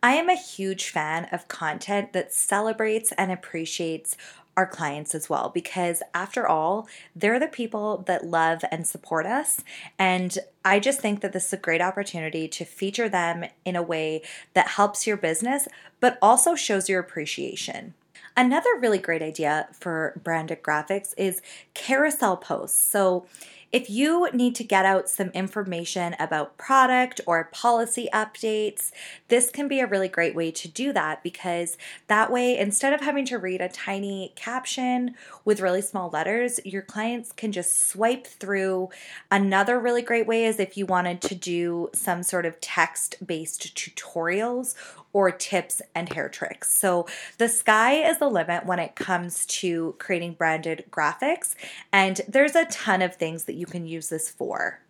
I 0.00 0.12
am 0.12 0.28
a 0.28 0.36
huge 0.36 0.90
fan 0.90 1.26
of 1.32 1.48
content 1.48 2.12
that 2.12 2.32
celebrates 2.32 3.12
and 3.18 3.32
appreciates 3.32 4.16
our 4.58 4.66
clients 4.66 5.14
as 5.14 5.30
well 5.30 5.52
because 5.54 6.02
after 6.12 6.44
all 6.44 6.88
they're 7.14 7.38
the 7.38 7.46
people 7.46 7.98
that 8.08 8.26
love 8.26 8.64
and 8.72 8.88
support 8.88 9.24
us 9.24 9.62
and 10.00 10.36
i 10.64 10.80
just 10.80 11.00
think 11.00 11.20
that 11.20 11.32
this 11.32 11.46
is 11.46 11.52
a 11.52 11.56
great 11.56 11.80
opportunity 11.80 12.48
to 12.48 12.64
feature 12.64 13.08
them 13.08 13.44
in 13.64 13.76
a 13.76 13.82
way 13.82 14.20
that 14.54 14.66
helps 14.70 15.06
your 15.06 15.16
business 15.16 15.68
but 16.00 16.18
also 16.20 16.56
shows 16.56 16.88
your 16.88 16.98
appreciation 16.98 17.94
Another 18.36 18.68
really 18.78 18.98
great 18.98 19.20
idea 19.20 19.66
for 19.72 20.20
branded 20.22 20.62
graphics 20.62 21.12
is 21.16 21.42
carousel 21.74 22.36
posts. 22.36 22.80
So, 22.80 23.26
If 23.70 23.90
you 23.90 24.30
need 24.32 24.54
to 24.54 24.64
get 24.64 24.86
out 24.86 25.10
some 25.10 25.28
information 25.28 26.16
about 26.18 26.56
product 26.56 27.20
or 27.26 27.50
policy 27.52 28.08
updates, 28.14 28.92
this 29.28 29.50
can 29.50 29.68
be 29.68 29.80
a 29.80 29.86
really 29.86 30.08
great 30.08 30.34
way 30.34 30.50
to 30.52 30.68
do 30.68 30.90
that 30.94 31.22
because 31.22 31.76
that 32.06 32.32
way, 32.32 32.56
instead 32.56 32.94
of 32.94 33.02
having 33.02 33.26
to 33.26 33.36
read 33.36 33.60
a 33.60 33.68
tiny 33.68 34.32
caption 34.36 35.14
with 35.44 35.60
really 35.60 35.82
small 35.82 36.08
letters, 36.08 36.60
your 36.64 36.82
clients 36.82 37.30
can 37.30 37.52
just 37.52 37.88
swipe 37.88 38.26
through. 38.26 38.88
Another 39.30 39.78
really 39.78 40.02
great 40.02 40.26
way 40.26 40.46
is 40.46 40.58
if 40.58 40.78
you 40.78 40.86
wanted 40.86 41.20
to 41.22 41.34
do 41.34 41.90
some 41.92 42.22
sort 42.22 42.46
of 42.46 42.58
text 42.62 43.16
based 43.26 43.74
tutorials 43.76 44.74
or 45.12 45.30
tips 45.30 45.80
and 45.94 46.12
hair 46.12 46.28
tricks. 46.28 46.70
So 46.70 47.06
the 47.38 47.48
sky 47.48 47.94
is 47.94 48.18
the 48.18 48.28
limit 48.28 48.66
when 48.66 48.78
it 48.78 48.94
comes 48.94 49.46
to 49.46 49.94
creating 49.98 50.34
branded 50.34 50.84
graphics, 50.90 51.54
and 51.92 52.20
there's 52.28 52.54
a 52.54 52.66
ton 52.66 53.00
of 53.02 53.16
things 53.16 53.44
that 53.44 53.54
you 53.58 53.66
can 53.66 53.86
use 53.86 54.08
this 54.08 54.30
for. 54.30 54.80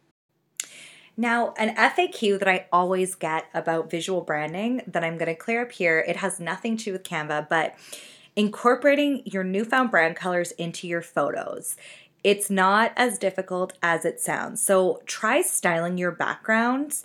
Now, 1.16 1.52
an 1.58 1.74
FAQ 1.74 2.38
that 2.38 2.46
I 2.46 2.66
always 2.72 3.16
get 3.16 3.46
about 3.52 3.90
visual 3.90 4.20
branding 4.20 4.82
that 4.86 5.02
I'm 5.02 5.18
going 5.18 5.26
to 5.26 5.34
clear 5.34 5.62
up 5.62 5.72
here, 5.72 6.04
it 6.06 6.16
has 6.16 6.38
nothing 6.38 6.76
to 6.76 6.84
do 6.84 6.92
with 6.92 7.02
Canva, 7.02 7.48
but 7.48 7.74
incorporating 8.36 9.22
your 9.24 9.42
newfound 9.42 9.90
brand 9.90 10.14
colors 10.14 10.52
into 10.52 10.86
your 10.86 11.02
photos. 11.02 11.74
It's 12.22 12.50
not 12.50 12.92
as 12.96 13.18
difficult 13.18 13.72
as 13.82 14.04
it 14.04 14.20
sounds. 14.20 14.62
So 14.64 15.02
try 15.06 15.42
styling 15.42 15.98
your 15.98 16.12
backgrounds. 16.12 17.02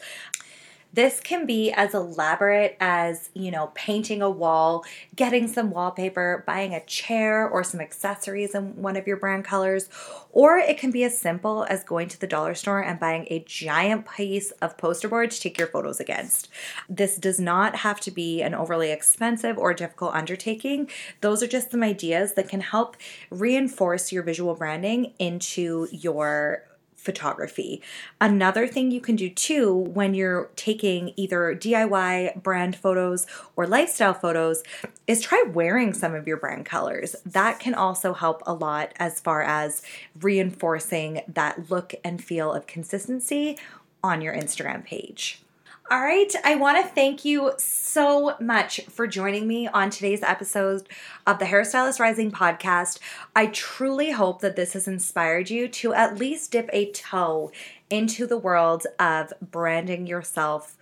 This 0.93 1.19
can 1.19 1.47
be 1.47 1.71
as 1.71 1.95
elaborate 1.95 2.77
as, 2.79 3.31
you 3.33 3.49
know, 3.49 3.71
painting 3.73 4.21
a 4.21 4.29
wall, 4.29 4.85
getting 5.15 5.47
some 5.47 5.71
wallpaper, 5.71 6.43
buying 6.45 6.73
a 6.73 6.85
chair 6.85 7.47
or 7.47 7.63
some 7.63 7.81
accessories 7.81 8.53
in 8.53 8.81
one 8.81 8.95
of 8.95 9.07
your 9.07 9.17
brand 9.17 9.43
colors, 9.43 9.89
or 10.31 10.57
it 10.57 10.77
can 10.77 10.91
be 10.91 11.03
as 11.03 11.17
simple 11.17 11.65
as 11.67 11.83
going 11.83 12.07
to 12.09 12.19
the 12.19 12.27
dollar 12.27 12.53
store 12.53 12.81
and 12.81 12.99
buying 12.99 13.25
a 13.29 13.43
giant 13.47 14.07
piece 14.07 14.51
of 14.51 14.77
poster 14.77 15.07
board 15.09 15.31
to 15.31 15.39
take 15.39 15.57
your 15.57 15.67
photos 15.67 15.99
against. 15.99 16.47
This 16.87 17.17
does 17.17 17.39
not 17.39 17.77
have 17.77 17.99
to 18.01 18.11
be 18.11 18.43
an 18.43 18.53
overly 18.53 18.91
expensive 18.91 19.57
or 19.57 19.73
difficult 19.73 20.13
undertaking. 20.13 20.89
Those 21.21 21.41
are 21.41 21.47
just 21.47 21.71
some 21.71 21.81
ideas 21.81 22.33
that 22.33 22.49
can 22.49 22.61
help 22.61 22.97
reinforce 23.31 24.11
your 24.11 24.21
visual 24.21 24.53
branding 24.53 25.13
into 25.17 25.87
your 25.91 26.65
photography. 27.03 27.81
Another 28.19 28.65
thing 28.67 28.89
you 28.89 29.01
can 29.01 29.15
do 29.15 29.29
too 29.29 29.73
when 29.73 30.13
you're 30.13 30.49
taking 30.55 31.13
either 31.15 31.55
DIY 31.55 32.41
brand 32.41 32.75
photos 32.75 33.27
or 33.55 33.67
lifestyle 33.67 34.13
photos 34.13 34.63
is 35.05 35.21
try 35.21 35.43
wearing 35.53 35.93
some 35.93 36.15
of 36.15 36.27
your 36.27 36.37
brand 36.37 36.65
colors. 36.65 37.15
That 37.25 37.59
can 37.59 37.75
also 37.75 38.13
help 38.13 38.41
a 38.45 38.53
lot 38.53 38.93
as 38.97 39.19
far 39.19 39.43
as 39.43 39.81
reinforcing 40.19 41.21
that 41.27 41.69
look 41.69 41.93
and 42.03 42.23
feel 42.23 42.53
of 42.53 42.65
consistency 42.67 43.57
on 44.01 44.21
your 44.21 44.33
Instagram 44.33 44.83
page. 44.85 45.42
All 45.91 45.99
right, 45.99 46.33
I 46.45 46.55
want 46.55 46.77
to 46.77 46.93
thank 46.93 47.25
you 47.25 47.51
so 47.57 48.37
much 48.39 48.79
for 48.89 49.05
joining 49.05 49.47
me 49.47 49.67
on 49.67 49.89
today's 49.89 50.23
episode 50.23 50.87
of 51.27 51.39
the 51.39 51.45
Hairstylist 51.45 51.99
Rising 51.99 52.31
podcast. 52.31 52.99
I 53.35 53.47
truly 53.47 54.11
hope 54.11 54.39
that 54.41 54.55
this 54.55 54.73
has 54.73 54.87
inspired 54.87 55.49
you 55.49 55.67
to 55.67 55.93
at 55.93 56.17
least 56.17 56.53
dip 56.53 56.69
a 56.71 56.89
toe 56.91 57.51
into 57.89 58.25
the 58.25 58.37
world 58.37 58.87
of 58.97 59.33
branding 59.41 60.07
yourself 60.07 60.77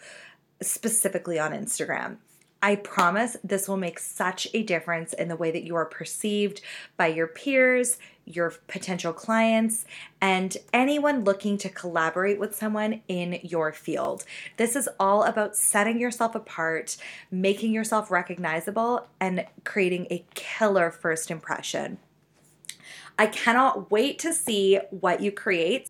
specifically 0.61 1.39
on 1.39 1.51
Instagram. 1.51 2.17
I 2.61 2.75
promise 2.75 3.37
this 3.43 3.67
will 3.67 3.77
make 3.77 3.97
such 3.97 4.47
a 4.53 4.61
difference 4.61 5.13
in 5.13 5.29
the 5.29 5.35
way 5.35 5.49
that 5.49 5.63
you 5.63 5.75
are 5.75 5.85
perceived 5.85 6.61
by 6.95 7.07
your 7.07 7.25
peers, 7.25 7.97
your 8.35 8.53
potential 8.67 9.13
clients, 9.13 9.85
and 10.21 10.57
anyone 10.73 11.23
looking 11.23 11.57
to 11.59 11.69
collaborate 11.69 12.39
with 12.39 12.55
someone 12.55 13.01
in 13.07 13.39
your 13.43 13.71
field. 13.73 14.23
This 14.57 14.75
is 14.75 14.89
all 14.99 15.23
about 15.23 15.55
setting 15.55 15.99
yourself 15.99 16.35
apart, 16.35 16.97
making 17.29 17.71
yourself 17.73 18.11
recognizable, 18.11 19.07
and 19.19 19.45
creating 19.63 20.07
a 20.09 20.25
killer 20.33 20.91
first 20.91 21.29
impression. 21.31 21.97
I 23.17 23.27
cannot 23.27 23.91
wait 23.91 24.17
to 24.19 24.33
see 24.33 24.79
what 24.89 25.21
you 25.21 25.31
create. 25.31 25.89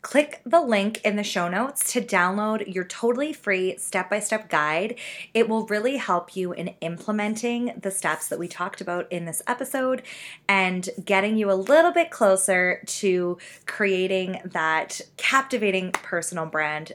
Click 0.00 0.40
the 0.46 0.60
link 0.60 1.00
in 1.04 1.16
the 1.16 1.24
show 1.24 1.48
notes 1.48 1.92
to 1.92 2.00
download 2.00 2.72
your 2.72 2.84
totally 2.84 3.32
free 3.32 3.76
step 3.78 4.08
by 4.08 4.20
step 4.20 4.48
guide. 4.48 4.94
It 5.34 5.48
will 5.48 5.66
really 5.66 5.96
help 5.96 6.36
you 6.36 6.52
in 6.52 6.68
implementing 6.80 7.72
the 7.80 7.90
steps 7.90 8.28
that 8.28 8.38
we 8.38 8.46
talked 8.46 8.80
about 8.80 9.10
in 9.10 9.24
this 9.24 9.42
episode 9.48 10.02
and 10.48 10.88
getting 11.04 11.36
you 11.36 11.50
a 11.50 11.54
little 11.54 11.90
bit 11.90 12.10
closer 12.10 12.80
to 12.86 13.38
creating 13.66 14.40
that 14.44 15.00
captivating 15.16 15.90
personal 15.90 16.46
brand 16.46 16.92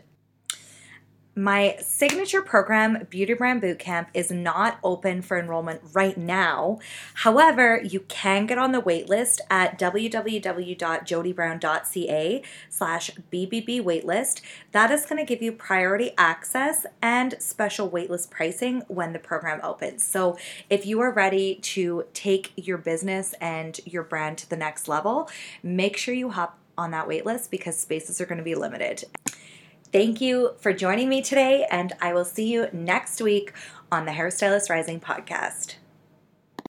my 1.35 1.75
signature 1.79 2.43
program, 2.43 3.07
Beauty 3.09 3.33
Brand 3.33 3.59
Bootcamp, 3.61 4.07
is 4.13 4.29
not 4.29 4.77
open 4.83 5.23
for 5.23 5.39
enrollment 5.39 5.81
right 5.91 6.17
now. 6.17 6.79
However, 7.15 7.81
you 7.83 8.01
can 8.01 8.45
get 8.45 8.59
on 8.59 8.71
the 8.71 8.81
waitlist 8.81 9.39
at 9.49 9.79
www.jodybrown.ca 9.79 12.43
slash 12.69 13.11
BBB 13.31 13.81
waitlist. 13.81 14.41
That 14.73 14.91
is 14.91 15.07
going 15.07 15.17
to 15.17 15.25
give 15.25 15.41
you 15.41 15.51
priority 15.51 16.11
access 16.19 16.85
and 17.01 17.33
special 17.39 17.89
waitlist 17.89 18.29
pricing 18.29 18.83
when 18.87 19.13
the 19.13 19.19
program 19.19 19.59
opens. 19.63 20.03
So 20.03 20.37
if 20.69 20.85
you 20.85 21.01
are 21.01 21.11
ready 21.11 21.55
to 21.55 22.05
take 22.13 22.51
your 22.55 22.77
business 22.77 23.33
and 23.41 23.79
your 23.85 24.03
brand 24.03 24.37
to 24.39 24.49
the 24.49 24.57
next 24.57 24.87
level, 24.87 25.29
make 25.63 25.97
sure 25.97 26.13
you 26.13 26.29
hop 26.29 26.59
on 26.77 26.91
that 26.91 27.07
waitlist 27.07 27.49
because 27.49 27.77
spaces 27.77 28.21
are 28.21 28.25
going 28.25 28.37
to 28.37 28.43
be 28.43 28.55
limited. 28.55 29.03
Thank 29.93 30.19
you 30.21 30.55
for 30.59 30.73
joining 30.73 31.07
me 31.07 31.21
today, 31.21 31.67
and 31.69 31.93
I 32.01 32.13
will 32.13 32.25
see 32.25 32.51
you 32.51 32.67
next 32.73 33.21
week 33.21 33.53
on 33.91 34.05
the 34.05 34.11
Hairstylist 34.11 34.67
Rising 34.67 34.99
podcast. 34.99 35.75